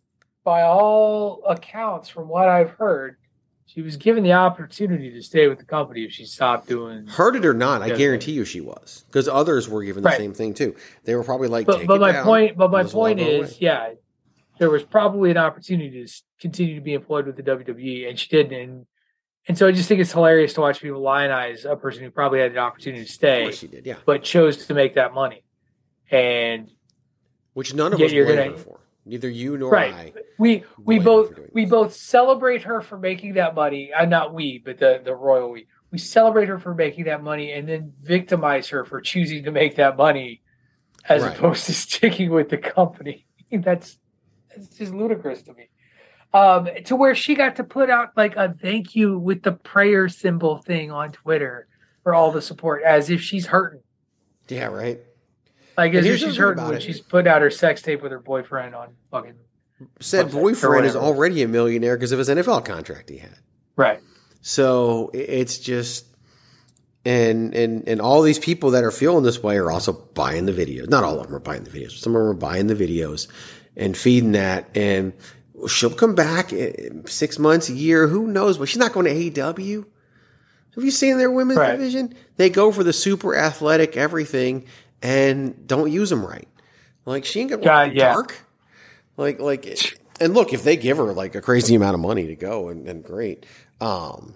[0.44, 3.18] by all accounts, from what I've heard,
[3.66, 7.08] she was given the opportunity to stay with the company if she stopped doing.
[7.08, 10.18] Heard it or not, I guarantee you she was because others were given the Right.
[10.18, 10.76] same thing too.
[11.04, 13.20] They were probably like, But but my down, point, but my might as well point
[13.22, 13.94] is, away." yeah,
[14.60, 18.28] there was probably an opportunity to continue to be employed with the WWE, and she
[18.30, 18.54] didn't.
[18.54, 18.86] And,
[19.48, 22.40] and so I just think it's hilarious to watch people lionize a person who probably
[22.40, 23.96] had an opportunity to of stay, course she did, yeah.
[24.06, 25.44] but chose to make that money.
[26.12, 26.70] And
[27.56, 28.80] Which none of Yeah, us you're blame gonna- her for.
[29.08, 30.14] Neither you nor right, I.
[30.40, 33.94] we we both we both celebrate her for making that money.
[33.94, 35.68] Uh, not we, but the the royal we.
[35.92, 39.76] We celebrate her for making that money, and then victimize her for choosing to make
[39.76, 40.42] that money,
[41.08, 41.38] as Right.
[41.38, 43.26] opposed to sticking with the company.
[43.52, 43.98] that's
[44.50, 45.70] that's just ludicrous to me.
[46.34, 50.10] Um, to where she got to put out like a thank you with the prayer
[50.10, 51.68] symbol thing on Twitter
[52.04, 53.82] for all the support, as if she's hurting.
[54.50, 55.00] Yeah, right.
[55.78, 56.84] As here's she's hurting about when it.
[56.84, 59.34] she's put out her sex tape with her boyfriend on fucking
[60.00, 63.38] Said boyfriend is already a millionaire because of his NFL contract he had.
[63.76, 64.00] right.
[64.42, 66.06] So it's just,
[67.04, 70.52] and and and all these people that are feeling this way are also buying the
[70.54, 70.88] videos.
[70.90, 71.92] Not all of them are buying the videos.
[71.94, 73.28] Some of them are buying the videos
[73.76, 74.70] and feeding that.
[74.76, 75.14] And
[75.68, 78.58] she'll come back in six months, a year, who knows?
[78.60, 79.86] But she's not going to AEW.
[80.76, 81.72] Have you seen their women's Right.
[81.72, 82.14] division?
[82.38, 84.66] They go for the super athletic everything
[85.02, 86.48] and don't use them right.
[87.06, 88.14] Like she ain't gonna work yeah.
[88.14, 88.38] dark.
[89.18, 92.36] Like like and look, if they give her like a crazy amount of money to
[92.36, 93.46] go and, and great.
[93.82, 94.34] Um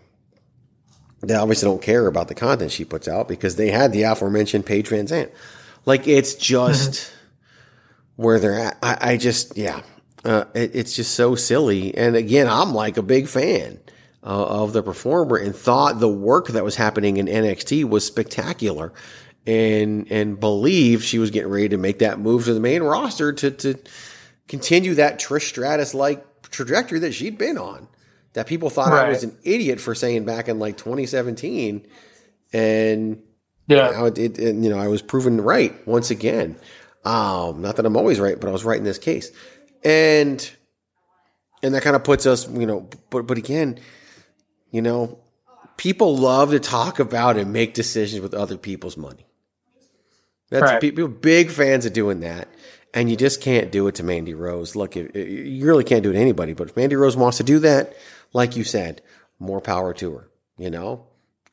[1.22, 4.66] they obviously don't care about the content she puts out because they had the aforementioned
[4.66, 5.32] Paige VanZant.
[5.86, 7.12] Like it's just
[8.16, 8.78] where they're at.
[8.82, 9.82] I, I just yeah,
[10.24, 11.96] uh, it, it's just so silly.
[11.98, 13.80] And again, I'm like a big fan
[14.24, 18.94] uh, of the performer and thought the work that was happening in NXT was spectacular,
[19.48, 23.32] and and believed she was getting ready to make that move to the main roster
[23.34, 23.76] to to
[24.48, 27.88] continue that Trish Stratus like trajectory that she'd been on.
[28.34, 31.88] That people thought I was an idiot for saying back in like 2017,
[32.54, 33.22] and
[33.68, 34.06] Yeah.
[34.06, 36.56] it, it, and, you know I was proven right once again.
[37.06, 39.32] Um, not that I'm always right, but I was right in this case,
[39.84, 40.48] and
[41.64, 42.88] and that kind of puts us, you know.
[43.10, 43.80] But but again,
[44.72, 45.20] you know,
[45.78, 49.26] people love to talk about and make decisions with other people's money.
[50.50, 50.82] That's Right.
[50.82, 52.48] people big fans of doing that,
[52.94, 54.76] and you just can't do it to Mandy Rose.
[54.76, 56.54] Look, if, you really can't do it to anybody.
[56.54, 57.96] But if Mandy Rose wants to do that,
[58.34, 59.02] like you said,
[59.40, 60.30] more power to her.
[60.58, 61.06] You know,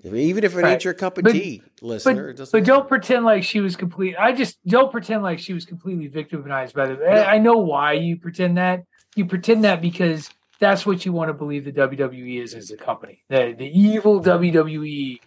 [0.03, 0.73] even if it Right.
[0.73, 2.35] ain't your cup of But- tea, listener.
[2.37, 4.17] But, but don't pretend like she was complete.
[4.19, 7.05] I just don't pretend like she was completely victimized by the.
[7.05, 8.83] I I know why you pretend that.
[9.15, 10.29] You pretend that because
[10.59, 13.23] that's what you want to believe the WWE is as a company.
[13.29, 15.21] The the evil WWE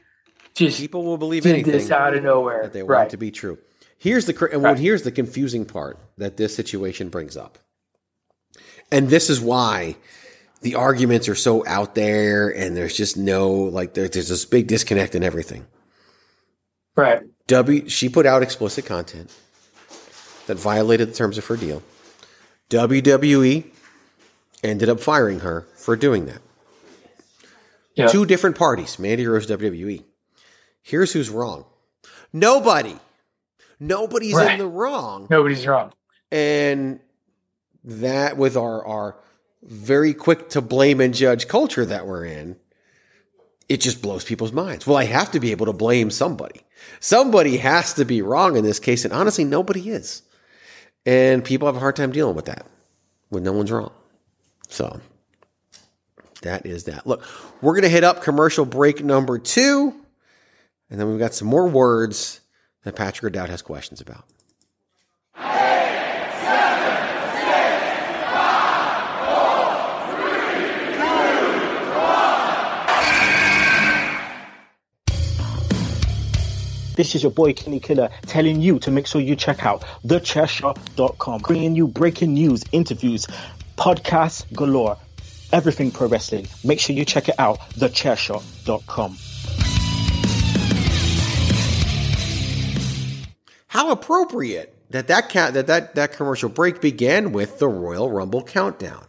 [0.68, 2.64] just people will believe did anything this out of nowhere.
[2.64, 3.10] that they want right.
[3.10, 3.58] to be true.
[3.98, 4.78] Here's the cr- and Right.
[4.80, 7.58] here's the confusing part that this situation brings up,
[8.92, 9.96] and this is why
[10.62, 14.68] the arguments are so out there, and there's just no like there, there's this big
[14.68, 15.66] disconnect in everything.
[16.96, 17.22] Right.
[17.48, 19.34] W she put out explicit content
[20.48, 21.82] that violated the terms of her deal.
[22.70, 23.66] WWE
[24.64, 26.42] ended up firing her for doing that.
[27.96, 28.08] Yeah.
[28.08, 30.04] Two different parties, Mandy Rose, WWE.
[30.90, 31.66] Here's who's wrong.
[32.34, 32.98] Nobody.
[33.80, 34.54] Nobody's Right.
[34.54, 35.28] in the wrong.
[35.30, 35.94] Nobody's wrong.
[36.32, 37.00] And
[37.84, 39.16] that with our our
[39.62, 42.56] very quick to blame and judge culture that we're in,
[43.68, 44.88] it just blows people's minds.
[44.88, 46.62] Well, I have to be able to blame somebody.
[47.00, 50.24] Somebody has to be wrong in this case, and honestly, nobody is.
[51.06, 52.66] And people have a hard time dealing with that
[53.30, 53.92] when no one's wrong.
[54.70, 55.00] So
[56.42, 57.06] that is that.
[57.06, 57.24] Look,
[57.62, 59.94] we're going to hit up commercial break number two,
[60.90, 62.42] and then we've got some more words
[62.84, 64.26] that Patrick or O'Dowd has questions about.
[77.00, 81.40] This is your boy Kenny Killer telling you to make sure you check out thechairshot.com,
[81.44, 83.26] bringing you breaking news, interviews,
[83.78, 84.98] podcasts galore,
[85.54, 86.50] everything pro wrestling.
[86.66, 89.18] Make sure you check it out, thechairshot.com.
[93.70, 98.44] How appropriate that that ca- that that that commercial break began with the Royal Rumble
[98.44, 99.06] countdown.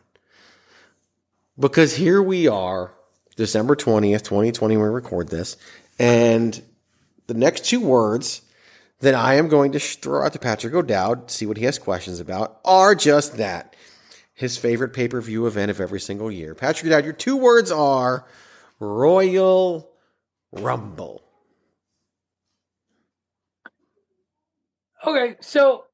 [1.59, 2.93] Because here we are,
[3.37, 5.57] December 20th, 2020 when we record this,
[5.99, 6.63] and
[7.27, 8.43] the next two words
[9.01, 12.21] that I am going to throw out to Patrick O'Dowd, see what he has questions
[12.21, 13.75] about, are just that.
[14.35, 16.55] His favorite pay-per-view event of every single year.
[16.55, 18.27] Patrick O'Dowd, your two words are
[18.79, 19.91] Royal
[20.53, 21.23] Rumble.
[25.07, 25.85] Okay, so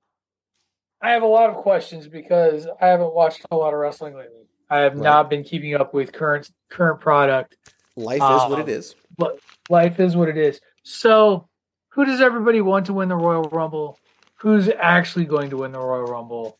[1.00, 4.42] I have a lot of questions because I haven't watched a lot of wrestling lately.
[4.68, 5.02] I have Right.
[5.02, 7.56] not been keeping up with current current product.
[7.94, 8.94] Life is what Um, it is.
[9.16, 9.38] But
[9.70, 10.60] life is what it is.
[10.82, 11.48] So,
[11.90, 13.98] who does everybody want to win the Royal Rumble?
[14.40, 16.58] Who's actually going to win the Royal Rumble?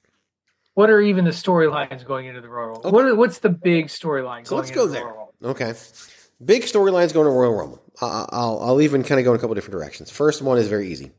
[0.75, 2.93] What are even the storylines going into the Royal Rumble?
[2.93, 4.47] What are, what's the big storyline?
[4.47, 5.15] So going let's go the there.
[5.51, 5.75] Okay.
[6.45, 7.83] Big storylines going to Royal Rumble.
[8.01, 10.11] Uh, I'll, I'll even kind of go in a couple different directions.
[10.11, 11.13] First one is very easy.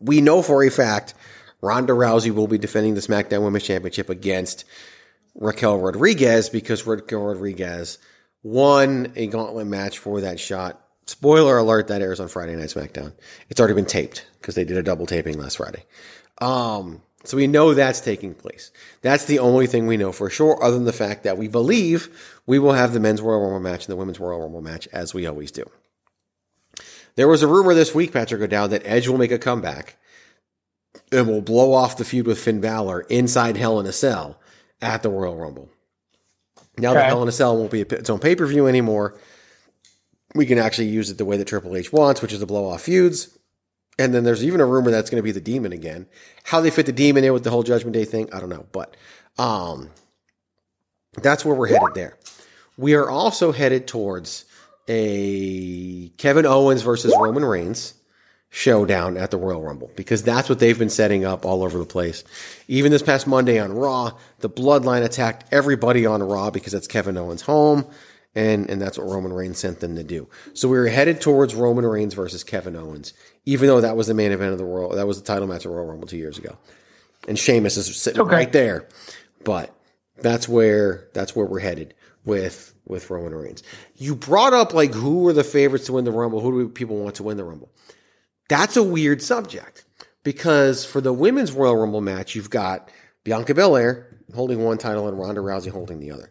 [0.00, 1.14] We know for a fact
[1.60, 4.64] Ronda Rousey will be defending the SmackDown Women's Championship against
[5.34, 7.98] Raquel Rodriguez because Raquel Rodriguez
[8.42, 10.82] won a gauntlet match for that shot.
[11.06, 13.12] Spoiler alert, that airs on Friday Night SmackDown.
[13.48, 15.84] It's already been taped because they did a double taping last Friday.
[16.40, 18.70] Um, so we know that's taking place.
[19.02, 22.08] That's the only thing we know for sure, other than the fact that we believe
[22.46, 25.12] we will have the men's Royal Rumble match and the women's Royal Rumble match as
[25.12, 25.68] we always do.
[27.16, 29.96] There was a rumor this week, Patrick O'Dowd, that Edge will make a comeback
[31.12, 34.38] and will blow off the feud with Finn Balor inside Hell in a Cell
[34.80, 35.68] at the Royal Rumble.
[36.78, 39.18] Now that Hell in a Cell won't be its own pay per view anymore,
[40.34, 42.68] we can actually use it the way that Triple H wants, which is to blow
[42.68, 43.36] off feuds.
[43.98, 46.06] And then there's even a rumor that's going to be the demon again.
[46.44, 48.66] How they fit the demon in with the whole Judgment Day thing, I don't know.
[48.72, 48.96] But
[49.36, 49.90] um,
[51.20, 52.16] that's where we're headed there.
[52.78, 54.46] We are also headed towards
[54.90, 57.94] a Kevin Owens versus Roman Reigns
[58.50, 61.84] showdown at the Royal Rumble because that's what they've been setting up all over the
[61.84, 62.24] place.
[62.66, 67.16] Even this past Monday on Raw, the Bloodline attacked everybody on Raw because it's Kevin
[67.16, 67.86] Owens' home.
[68.34, 70.28] And, and that's what Roman Reigns sent them to do.
[70.54, 73.12] So we were headed towards Roman Reigns versus Kevin Owens,
[73.44, 75.64] even though that was the main event of the Royal, that was the title match
[75.64, 76.56] of Royal Rumble two years ago.
[77.26, 78.32] And Sheamus is sitting Okay.
[78.34, 78.86] right there.
[79.42, 79.74] But
[80.18, 81.92] that's where, that's where we're headed
[82.24, 83.62] with, with Roman Reigns.
[83.96, 86.40] You brought up like who are the favorites to win the Rumble?
[86.40, 87.70] Who do people want to win the Rumble?
[88.48, 89.84] That's a weird subject
[90.24, 92.90] because for the women's Royal Rumble match, you've got
[93.24, 96.30] Bianca Belair holding one title and Ronda Rousey holding the other.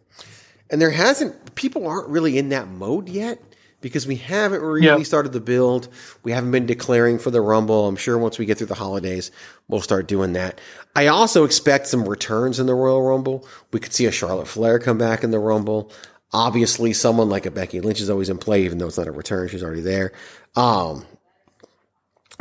[0.69, 3.41] And there hasn't, people aren't really in that mode yet
[3.81, 5.01] because we haven't really Yeah.
[5.03, 5.87] started the build.
[6.23, 7.87] We haven't been declaring for the Rumble.
[7.87, 9.31] I'm sure once we get through the holidays,
[9.69, 10.59] we'll start doing that.
[10.95, 13.47] I also expect some returns in the Royal Rumble.
[13.71, 15.91] We could see a Charlotte Flair come back in the Rumble.
[16.31, 19.11] Obviously, someone like a Becky Lynch is always in play, even though it's not a
[19.11, 19.47] return.
[19.47, 20.11] She's already there.
[20.55, 21.05] Um,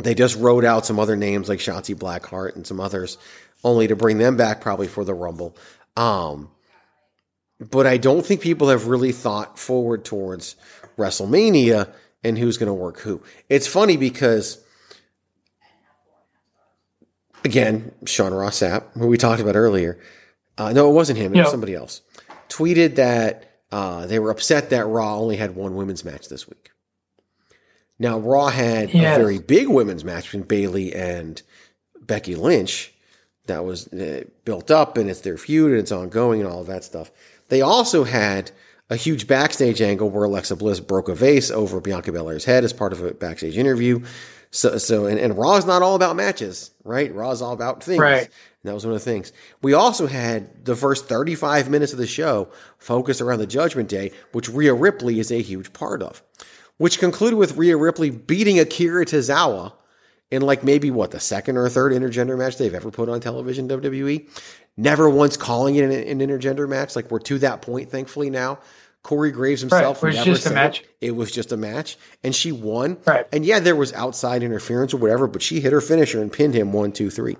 [0.03, 3.17] they just wrote out some other names like Shotzi Blackheart and some others,
[3.63, 5.57] only to bring them back probably for the Rumble.
[5.97, 6.49] Um,
[7.59, 10.55] but I don't think people have really thought forward towards
[10.97, 11.91] WrestleMania
[12.23, 13.21] and who's going to work who.
[13.49, 14.63] It's funny because,
[17.43, 19.99] again, Sean Ross Sapp, who we talked about earlier,
[20.57, 22.01] uh, no, it wasn't him, it was somebody else,
[22.49, 26.71] tweeted that uh, they were upset that Raw only had one women's match this week.
[27.99, 29.17] Now, Raw had Yes.
[29.17, 31.41] a very big women's match between Bayley and
[32.01, 32.93] Becky Lynch
[33.47, 36.67] that was uh, built up and it's their feud and it's ongoing and all of
[36.67, 37.11] that stuff.
[37.49, 38.51] They also had
[38.89, 42.73] a huge backstage angle where Alexa Bliss broke a vase over Bianca Belair's head as
[42.73, 44.03] part of a backstage interview.
[44.51, 47.13] So, so, and, and Raw is not all about matches, right?
[47.13, 47.99] Raw is all about things.
[47.99, 48.29] Right.
[48.61, 49.31] And that was one of the things.
[49.61, 54.11] We also had the first 35 minutes of the show focused around the Judgment Day,
[54.33, 56.21] which Rhea Ripley is a huge part of,
[56.77, 59.73] which concluded with Rhea Ripley beating Akira Tozawa
[60.29, 63.67] in like maybe what the second or third intergender match they've ever put on television
[63.69, 64.29] WWE.
[64.77, 66.95] Never once calling it an, an intergender match.
[66.95, 68.59] Like we're to that point, thankfully now.
[69.01, 70.79] Corey Graves himself Right, it was never just a said match.
[70.81, 71.07] It.
[71.07, 72.97] It was just a match, and she won.
[73.05, 73.25] Right.
[73.31, 76.53] And yeah, there was outside interference or whatever, but she hit her finisher and pinned
[76.53, 77.37] him one, two, three.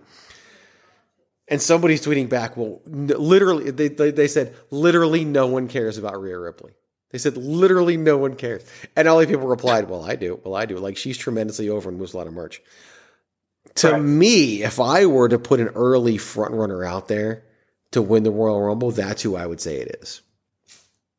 [1.49, 6.21] And somebody's tweeting back, well, literally, they, they, they said, literally no one cares about
[6.21, 6.73] Rhea Ripley.
[7.11, 8.63] They said, literally no one cares.
[8.95, 10.39] And all the people replied, well, I do.
[10.43, 10.77] Well, I do.
[10.77, 12.61] Like, she's tremendously over and moves a lot of merch.
[13.75, 14.01] To Right.
[14.01, 17.43] me, if I were to put an early front runner out there
[17.91, 20.21] to win the Royal Rumble, that's who I would say it is.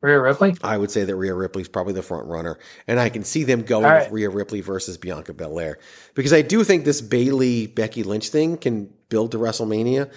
[0.01, 0.55] Rhea Ripley.
[0.63, 2.57] I would say that Rhea Ripley's probably the front runner,
[2.87, 4.11] and I can see them going All with right.
[4.11, 5.77] Rhea Ripley versus Bianca Belair
[6.15, 10.11] because I do think this Bayley Becky Lynch thing can build to WrestleMania.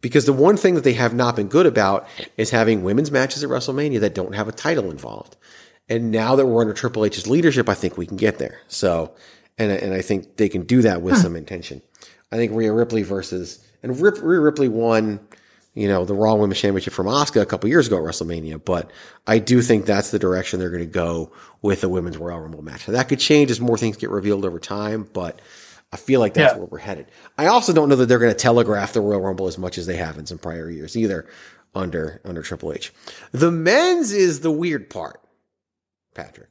[0.00, 3.44] Because the one thing that they have not been good about is having women's matches
[3.44, 5.36] at WrestleMania that don't have a title involved.
[5.88, 8.60] And now that we're under Triple H's leadership, I think we can get there.
[8.66, 9.14] So,
[9.58, 11.82] and and I think they can do that with some intention.
[12.32, 15.20] I think Rhea Ripley versus and Rip, Rhea Ripley won,
[15.74, 18.64] you know, the Raw Women's Championship from Asuka a couple years ago at WrestleMania.
[18.64, 18.90] But
[19.26, 22.62] I do think that's the direction they're going to go with the Women's Royal Rumble
[22.62, 22.86] match.
[22.86, 25.40] Now, that could change as more things get revealed over time, but
[25.92, 26.58] I feel like that's Yeah.
[26.58, 27.06] where we're headed.
[27.36, 29.86] I also don't know that they're going to telegraph the Royal Rumble as much as
[29.86, 31.26] they have in some prior years either
[31.74, 32.92] under under Triple H.
[33.32, 35.20] The men's is the weird part,
[36.14, 36.48] Patrick,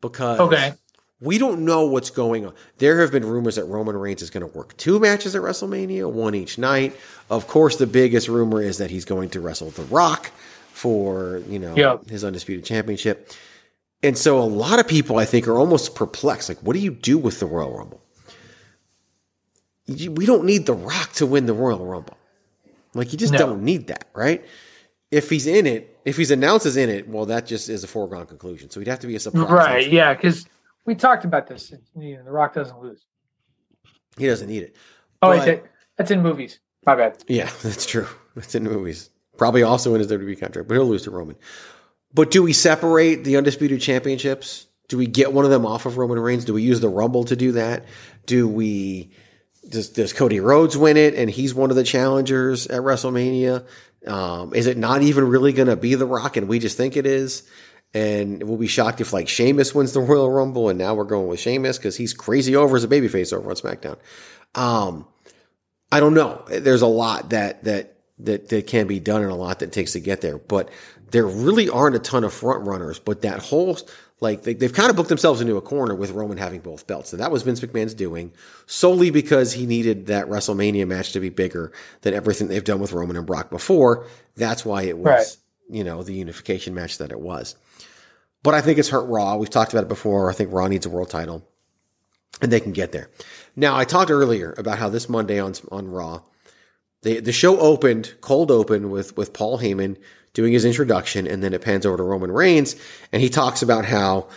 [0.00, 0.74] because Okay.
[1.20, 2.52] we don't know what's going on.
[2.78, 6.10] There have been rumors that Roman Reigns is going to work two matches at WrestleMania,
[6.10, 6.96] one each night.
[7.30, 10.30] Of course, the biggest rumor is that he's going to wrestle The Rock
[10.72, 12.08] for, you know, Yep.
[12.10, 13.32] his undisputed championship.
[14.02, 16.90] And so a lot of people I think are almost perplexed like what do you
[16.92, 18.00] do with the Royal Rumble?
[19.86, 22.16] You- We don't need The Rock to win the Royal Rumble.
[22.94, 23.38] Like you just No.
[23.40, 24.44] don't need that, right?
[25.10, 27.86] If he's in it, if he's announced as in it, well, that just is a
[27.86, 28.70] foregone conclusion.
[28.70, 29.50] So he'd have to be a surprise.
[29.50, 29.90] Right.
[29.90, 30.14] Yeah.
[30.14, 30.46] Because
[30.86, 31.72] we talked about this.
[31.98, 33.04] You know, the Rock doesn't lose.
[34.18, 34.76] He doesn't need it.
[35.22, 35.64] Oh, But- that,
[35.96, 36.58] that's in movies.
[36.86, 37.22] My bad.
[37.28, 38.06] Yeah, that's true.
[38.34, 39.10] That's in movies.
[39.38, 41.36] Probably also in his WWE contract, but he'll lose to Roman.
[42.12, 44.66] But do we separate the undisputed championships?
[44.88, 46.44] Do we get one of them off of Roman Reigns?
[46.44, 47.86] Do we use the Rumble to do that?
[48.26, 49.10] Do we
[49.68, 53.66] does, does Cody Rhodes win it and he's one of the challengers at WrestleMania?
[54.06, 56.96] Um, is it not even really going to be The Rock and we just think
[56.96, 57.42] it is?
[57.94, 61.28] And we'll be shocked if like Sheamus wins the Royal Rumble and now we're going
[61.28, 63.98] with Sheamus because he's crazy over as a babyface over on SmackDown.
[64.54, 65.06] Um,
[65.92, 66.44] I don't know.
[66.48, 69.92] There's a lot that that that that can be done and a lot that takes
[69.92, 70.70] to get there, but
[71.10, 72.98] there really aren't a ton of front runners.
[72.98, 73.78] But that whole
[74.24, 77.12] like they, they've kind of booked themselves into a corner with Roman having both belts,
[77.12, 78.32] and that was Vince McMahon's doing
[78.66, 81.70] solely because he needed that WrestleMania match to be bigger
[82.00, 84.06] than everything they've done with Roman and Brock before.
[84.34, 85.36] That's why it was Right.
[85.76, 87.54] you know the unification match that it was.
[88.42, 89.36] But I think it's hurt Raw.
[89.36, 90.28] We've talked about it before.
[90.30, 91.46] I think Raw needs a world title
[92.42, 93.08] and they can get there.
[93.56, 96.22] Now, I talked earlier about how this Monday on on Raw,
[97.02, 99.96] the the show opened cold open with with Paul Heyman
[100.34, 102.76] doing his introduction, and then it pans over to Roman Reigns,
[103.12, 104.28] and he talks about how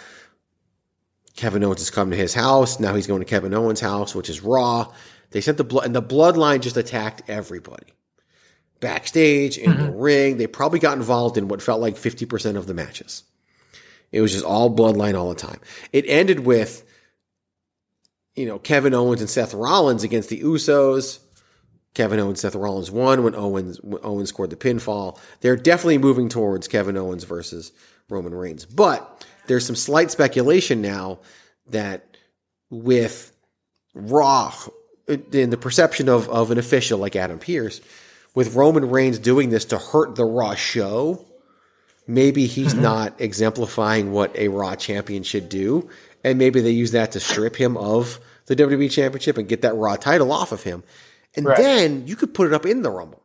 [1.36, 2.80] Kevin Owens has come to his house.
[2.80, 4.92] Now he's going to Kevin Owens' house, which is Raw.
[5.32, 7.94] They sent the blood, and the bloodline just attacked everybody
[8.80, 10.00] backstage in the mm-hmm.
[10.00, 10.38] ring.
[10.38, 13.24] They probably got involved in what felt like fifty percent of the matches.
[14.12, 15.60] It was just all bloodline all the time.
[15.92, 16.86] It ended with
[18.38, 21.20] you know, Kevin Owens and Seth Rollins against the Usos.
[21.98, 25.18] Kevin Owens, Seth Rollins won when Owens when Owens scored the pinfall.
[25.42, 27.72] They're definitely moving towards Kevin Owens versus
[28.08, 28.66] Roman Reigns.
[28.66, 31.18] But there's some slight speculation now
[31.72, 32.16] that
[32.70, 33.34] with
[33.96, 34.54] Raw
[35.08, 37.82] in the perception of, of an official like Adam Pearce,
[38.36, 41.26] with Roman Reigns doing this to hurt the Raw show,
[42.06, 42.84] maybe he's mm-hmm.
[42.84, 45.90] not exemplifying what a Raw champion should do.
[46.24, 49.76] And maybe they use that to strip him of the WWE Championship and get that
[49.76, 50.84] Raw title off of him.
[51.38, 51.58] And Right.
[51.58, 53.22] then you could put it up in the Rumble.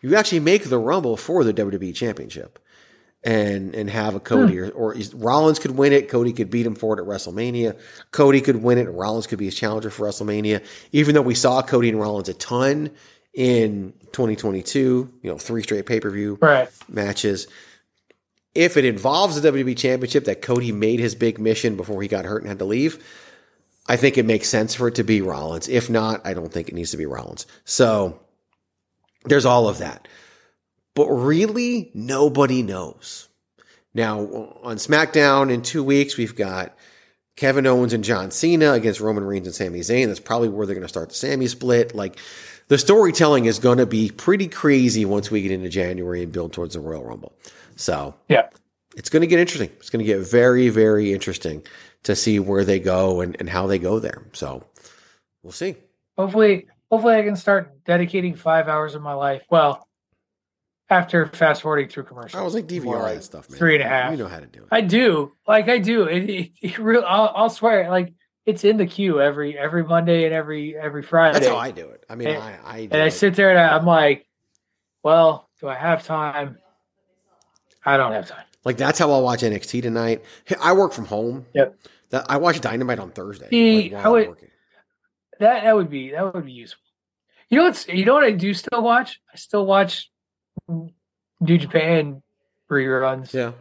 [0.00, 2.58] You actually make the Rumble for the WWE Championship
[3.24, 4.68] and and have a Cody hmm.
[4.76, 6.08] or, or Rollins could win it.
[6.08, 7.76] Cody could beat him for it at WrestleMania.
[8.12, 8.86] Cody could win it.
[8.86, 10.64] and Rollins could be his challenger for WrestleMania.
[10.92, 12.90] Even though we saw Cody and Rollins a ton
[13.34, 16.68] in 2022, you know, three straight pay per view Right.
[16.88, 17.48] matches.
[18.54, 22.24] If it involves the WWE Championship that Cody made his big mission before he got
[22.24, 23.04] hurt and had to leave,
[23.88, 25.68] I think it makes sense for it to be Rollins.
[25.68, 27.46] If not, I don't think it needs to be Rollins.
[27.64, 28.20] So
[29.24, 30.06] there's all of that.
[30.94, 33.28] But really, nobody knows.
[33.94, 34.20] Now,
[34.62, 36.76] on SmackDown in two weeks, we've got
[37.36, 40.06] Kevin Owens and John Cena against Roman Reigns and Sami Zayn.
[40.08, 41.94] That's probably where they're going to start the Sami split.
[41.94, 42.18] Like,
[42.68, 46.52] the storytelling is going to be pretty crazy once we get into January and build
[46.52, 47.32] towards the Royal Rumble.
[47.76, 48.48] So, Yeah.
[48.96, 49.70] it's going to get interesting.
[49.78, 51.62] It's going to get very, very interesting
[52.04, 54.26] to see where they go and, and how they go there.
[54.32, 54.64] So,
[55.42, 55.76] we'll see.
[56.16, 59.42] Hopefully, hopefully I can start dedicating five hours of my life.
[59.50, 59.86] Well,
[60.90, 62.40] after fast forwarding through commercials.
[62.40, 63.58] I was like DVR More and stuff, man.
[63.58, 64.10] Three and a half.
[64.10, 64.68] You know how to do it.
[64.70, 65.32] I do.
[65.46, 66.04] Like I do.
[66.04, 67.04] It, it, it real.
[67.06, 67.90] I'll, I'll swear.
[67.90, 68.14] Like
[68.46, 71.34] it's in the queue every every Monday and every every Friday.
[71.34, 72.04] That's how I do it.
[72.08, 74.26] I mean, And- I, I do and I sit there and I, I'm like,
[75.02, 76.58] well, do I have time?
[77.84, 78.44] I don't have time.
[78.68, 80.22] Like that's how I'll watch NXT tonight.
[80.60, 81.46] I work from home.
[81.54, 81.78] Yep.
[82.10, 83.48] That I watch Dynamite on Thursday.
[83.48, 84.36] See, like, I would-
[85.40, 86.82] That that would be that would be useful.
[87.48, 89.22] You know what's you know what I do still watch?
[89.32, 90.10] I still watch
[90.68, 92.22] New Japan
[92.70, 93.32] reruns.
[93.32, 93.52] Yeah.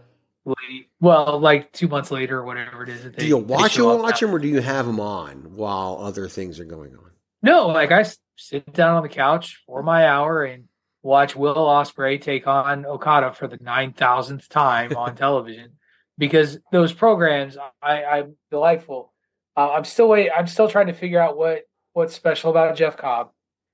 [0.44, 3.04] Late- Well, like two months later or whatever it is.
[3.04, 6.28] They, do you watch them, watch them, or do you have them on while other
[6.28, 7.12] things are going on?
[7.42, 8.04] No, like I
[8.36, 10.67] sit down on the couch for my hour and
[11.08, 15.72] watch Will Ospreay take on Okada for the nine thousandth time on television
[16.18, 19.14] because those programs I, I'm delightful.
[19.56, 20.30] Uh, I'm still wait.
[20.38, 23.32] I'm still trying to figure out what what's special about Jeff Cobb.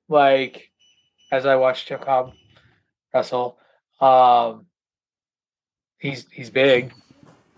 [0.07, 0.71] Like
[1.31, 2.33] as I watch Jeff Cobb
[3.11, 3.57] wrestle,
[3.99, 4.67] um,
[5.97, 6.93] he's he's big,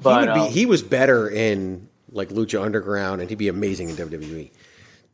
[0.02, 3.90] but he, be, um, he was better in like Lucha Underground, and he'd be amazing
[3.90, 4.52] in WWE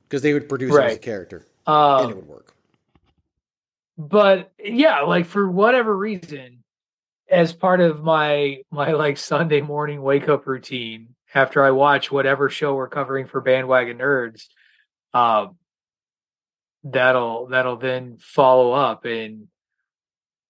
[0.08, 2.54] because they would produce him as a character, um, and it would work.
[3.98, 6.64] But yeah, like for whatever reason,
[7.30, 12.50] as part of my my like Sunday morning wake up routine after I watch whatever
[12.50, 14.48] show we're covering for bandwagon nerds,
[15.14, 15.56] um,
[16.84, 19.48] that'll that'll then follow up, and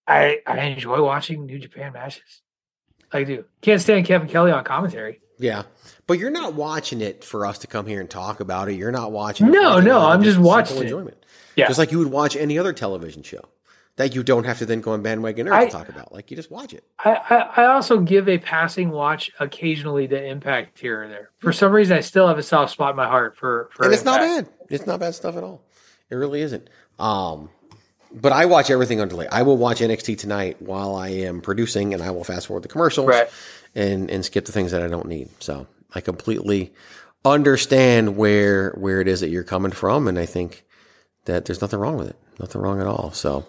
[0.08, 2.42] I I enjoy watching New Japan matches.
[3.12, 3.46] I do.
[3.62, 5.22] Can't stand Kevin Kelly on commentary.
[5.38, 5.64] Yeah,
[6.08, 8.74] but you're not watching it for us to come here and talk about it.
[8.76, 9.48] You're not watching.
[9.48, 10.84] it No, no, I'm just watching it.
[10.84, 11.20] enjoyment.
[11.56, 11.68] Yeah.
[11.68, 13.41] just like you would watch any other television show
[13.97, 16.14] that you don't have to then go on bandwagon or talk about.
[16.14, 16.84] Like you just watch it.
[17.04, 21.30] I, I, I also give a passing watch occasionally to Impact here or there.
[21.39, 23.93] For some reason, I still have a soft spot in my heart for for and
[23.93, 24.47] it's not bad.
[24.70, 25.62] It's not bad stuff at all.
[26.10, 26.70] It really isn't.
[26.99, 27.49] Um,
[28.14, 29.28] but I watch everything on delay.
[29.30, 32.68] I will watch NXT tonight while I am producing, and I will fast forward the
[32.70, 33.30] commercials Right.
[33.76, 35.30] and and skip the things that I don't need.
[35.39, 36.74] So I completely
[37.26, 40.66] understand where where it is that you're coming from, and I think
[41.26, 42.15] that there's nothing wrong with it.
[42.39, 43.11] Nothing wrong at all.
[43.11, 43.47] So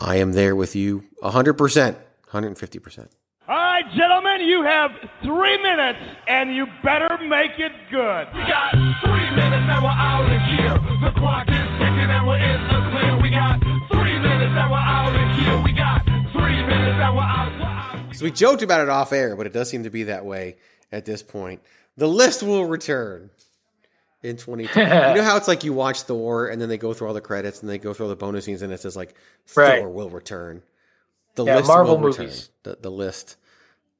[0.00, 1.96] I am there with you 100%,
[2.30, 3.08] 150%.
[3.48, 4.90] All right, gentlemen, you have
[5.22, 8.26] three minutes, and you better make it good.
[8.34, 8.72] We got
[9.04, 10.74] three minutes and we're out of here.
[11.00, 13.22] The clock is ticking and we're in the clear.
[13.22, 13.60] We got
[13.92, 15.62] three minutes and we're out of here.
[15.62, 17.46] We got three minutes and we're out.
[18.16, 20.56] So we joked about it off air, but it does seem to be that way
[20.90, 21.60] at this point.
[21.98, 23.28] The list will return
[24.26, 24.80] in 2020.
[25.10, 27.20] you know how it's like you watch Thor and then they go through all the
[27.20, 29.14] credits and they go through all the bonus scenes and it says like
[29.56, 29.80] Right.
[29.80, 30.62] Thor will return.
[31.36, 32.26] The Yeah, list Marvel will return.
[32.26, 32.50] movies.
[32.62, 33.36] The, the list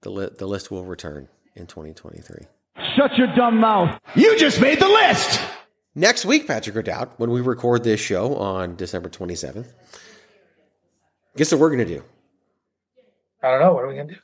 [0.03, 2.47] the li- the list will return in 2023.
[2.97, 3.99] Shut your dumb mouth.
[4.15, 5.41] You just made the list.
[5.95, 9.67] Next week, Patrick O'Dowd, when we record this show on December 27th,
[11.37, 12.03] guess what we're going to do?
[13.43, 13.73] I don't know.
[13.73, 14.17] What are we gonna do?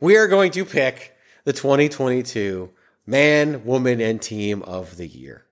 [0.00, 2.70] We are going to pick the 2022
[3.06, 5.44] Man, Woman, and Team of the Year.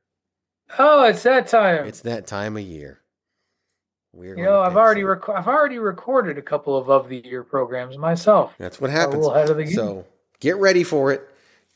[0.79, 1.87] Oh, it's that time.
[1.87, 3.01] It's that time of year.
[4.13, 7.45] We're you know, I've already rec- I've already recorded a couple of of the year
[7.45, 8.53] programs myself.
[8.59, 9.17] That's what A happens.
[9.17, 9.75] little ahead of the game.
[9.75, 10.07] So
[10.41, 11.29] get ready for it.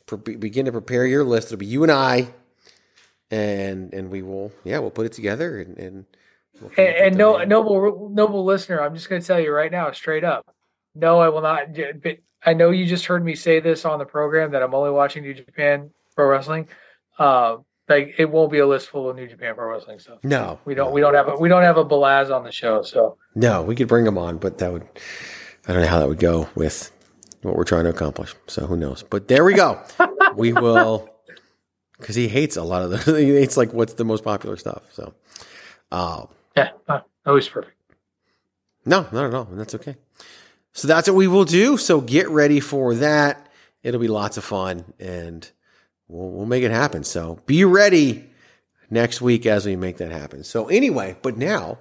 [0.07, 1.49] Pre- begin to prepare your list.
[1.49, 2.29] It'll be you and I,
[3.31, 6.05] and and we will yeah we'll put it together and and,
[6.61, 7.49] we'll And, and no, name.
[7.49, 10.55] noble noble listener, I'm just going to tell you right now, straight up.
[10.95, 11.75] No, I will not.
[12.03, 14.91] But I know you just heard me say this on the program that I'm only
[14.91, 16.69] watching New Japan Pro Wrestling.
[17.19, 17.59] Uh,
[17.93, 20.19] like it won't be a list full of New Japan Pro Wrestling stuff.
[20.23, 20.93] no We don't.
[20.93, 21.29] We don't have.
[21.29, 22.83] A, we don't have a Belaz on the show.
[22.83, 24.87] So no we could bring them on, but that would
[25.67, 26.91] I don't know how that would go with
[27.43, 28.35] what we're trying to accomplish.
[28.47, 29.03] So who knows?
[29.03, 29.81] But there we go.
[30.37, 31.09] we will
[31.99, 34.83] because he hates a lot of the he hates like what's the most popular stuff.
[34.93, 35.15] So
[35.91, 37.77] um, yeah, uh, always perfect.
[38.85, 39.47] No, not at all.
[39.51, 39.97] And that's okay.
[40.73, 41.77] So that's what we will do.
[41.77, 43.49] So get ready for that.
[43.83, 45.49] It'll be lots of fun and
[46.13, 47.05] we'll, we'll make it happen.
[47.05, 48.31] So be ready
[48.91, 50.45] next week as we make that happen.
[50.45, 51.79] So anyway, but now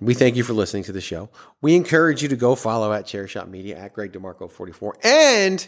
[0.00, 1.30] we thank you for listening to the show.
[1.60, 5.66] We encourage you to go follow at Chairshot Media at Greg DeMarco44 and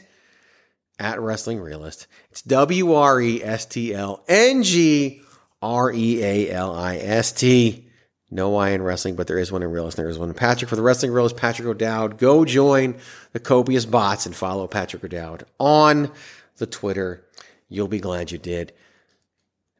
[0.99, 2.07] at Wrestling Realist.
[2.31, 5.23] It's W R E S T L N G
[5.63, 7.85] R E A L I S T.
[8.29, 9.97] No Y in wrestling, but there is one in realist.
[9.97, 12.19] There is one in Patrick for the wrestling realist, Patrick O'Dowd.
[12.19, 12.97] Go join
[13.33, 16.11] the copious bots and follow Patrick O'Dowd on
[16.57, 17.25] the Twitter.
[17.69, 18.73] You'll be glad you did.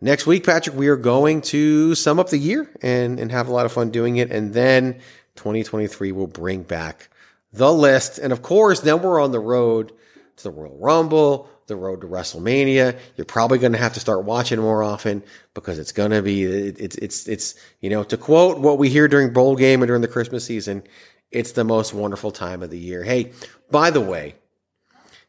[0.01, 3.53] Next week, Patrick, we are going to sum up the year and, and have a
[3.53, 4.31] lot of fun doing it.
[4.31, 4.95] And then
[5.37, 7.09] 2023 will bring back
[7.53, 8.19] the list.
[8.19, 9.93] And of course, then we're on the road
[10.37, 12.99] to the Royal Rumble, the road to WrestleMania.
[13.17, 15.23] You're probably going to have to start watching more often
[15.55, 18.91] because it's going to be, it- it's, it's, it's, you know, to quote what we
[18.91, 20.83] hear during bowl game and during the Christmas season,
[21.31, 23.03] it's the most wonderful time of the year.
[23.03, 23.33] Hey,
[23.71, 24.35] by the way,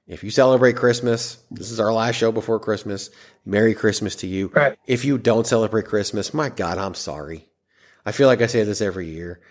[0.07, 3.09] if you celebrate Christmas, this is our last show before Christmas.
[3.45, 4.47] Merry Christmas to you.
[4.47, 4.79] Right.
[4.87, 7.45] If you don't celebrate Christmas, my God, I'm sorry.
[8.05, 9.41] I feel like I say this every year.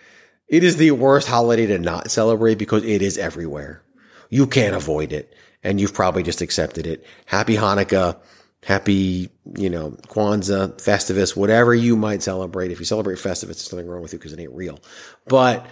[0.47, 3.83] It is the worst holiday to not celebrate because it is everywhere.
[4.29, 5.35] You can't avoid it.
[5.63, 7.05] And you've probably just accepted it.
[7.25, 8.17] Happy Hanukkah.
[8.63, 12.71] Happy, you know, Kwanzaa, Festivus, whatever you might celebrate.
[12.71, 14.79] If you celebrate Festivus, there's nothing wrong with you because it ain't real.
[15.27, 15.67] But,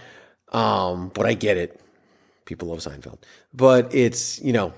[0.51, 1.81] um, but I get it.
[2.45, 3.19] People love Seinfeld.
[3.53, 4.73] But it's, you know,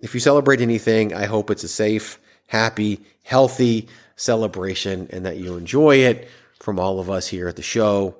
[0.00, 5.56] if you celebrate anything, I hope it's a safe, happy, healthy celebration and that you
[5.56, 8.14] enjoy it from all of us here at the show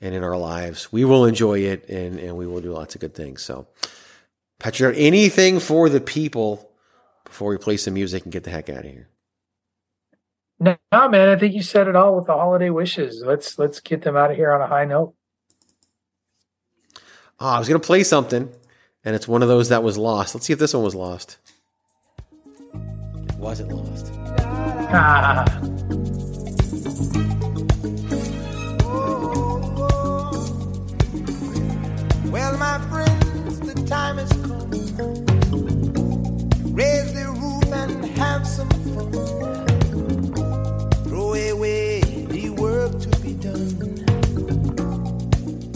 [0.00, 0.92] and in our lives.
[0.92, 3.42] We will enjoy it and, and we will do lots of good things.
[3.42, 3.66] So,
[4.58, 6.70] Patrick, anything for the people
[7.24, 9.08] before we play some music and get the heck out of here?
[10.58, 11.28] No, man.
[11.28, 13.22] I think you said it all with the holiday wishes.
[13.24, 15.14] Let's let's get them out of here on a high note.
[17.38, 18.50] Oh, I was going to play something
[19.04, 20.34] and it's one of those that was lost.
[20.34, 21.36] Let's see if this one was lost.
[22.74, 24.10] It wasn't lost.
[24.92, 25.44] Ah.
[32.36, 34.70] Well, my friends, time has come.
[36.74, 39.65] Raise the roof and have some fun.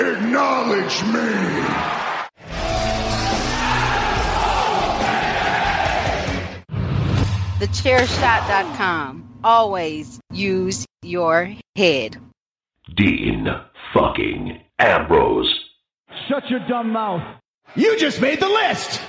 [0.00, 1.90] Acknowledge me.
[7.60, 9.40] TheChairShot.com.
[9.44, 12.16] Always use your head.
[12.96, 13.46] Dean
[13.92, 15.54] fucking Ambrose.
[16.28, 17.22] Shut your dumb mouth.
[17.76, 19.02] You just made the list.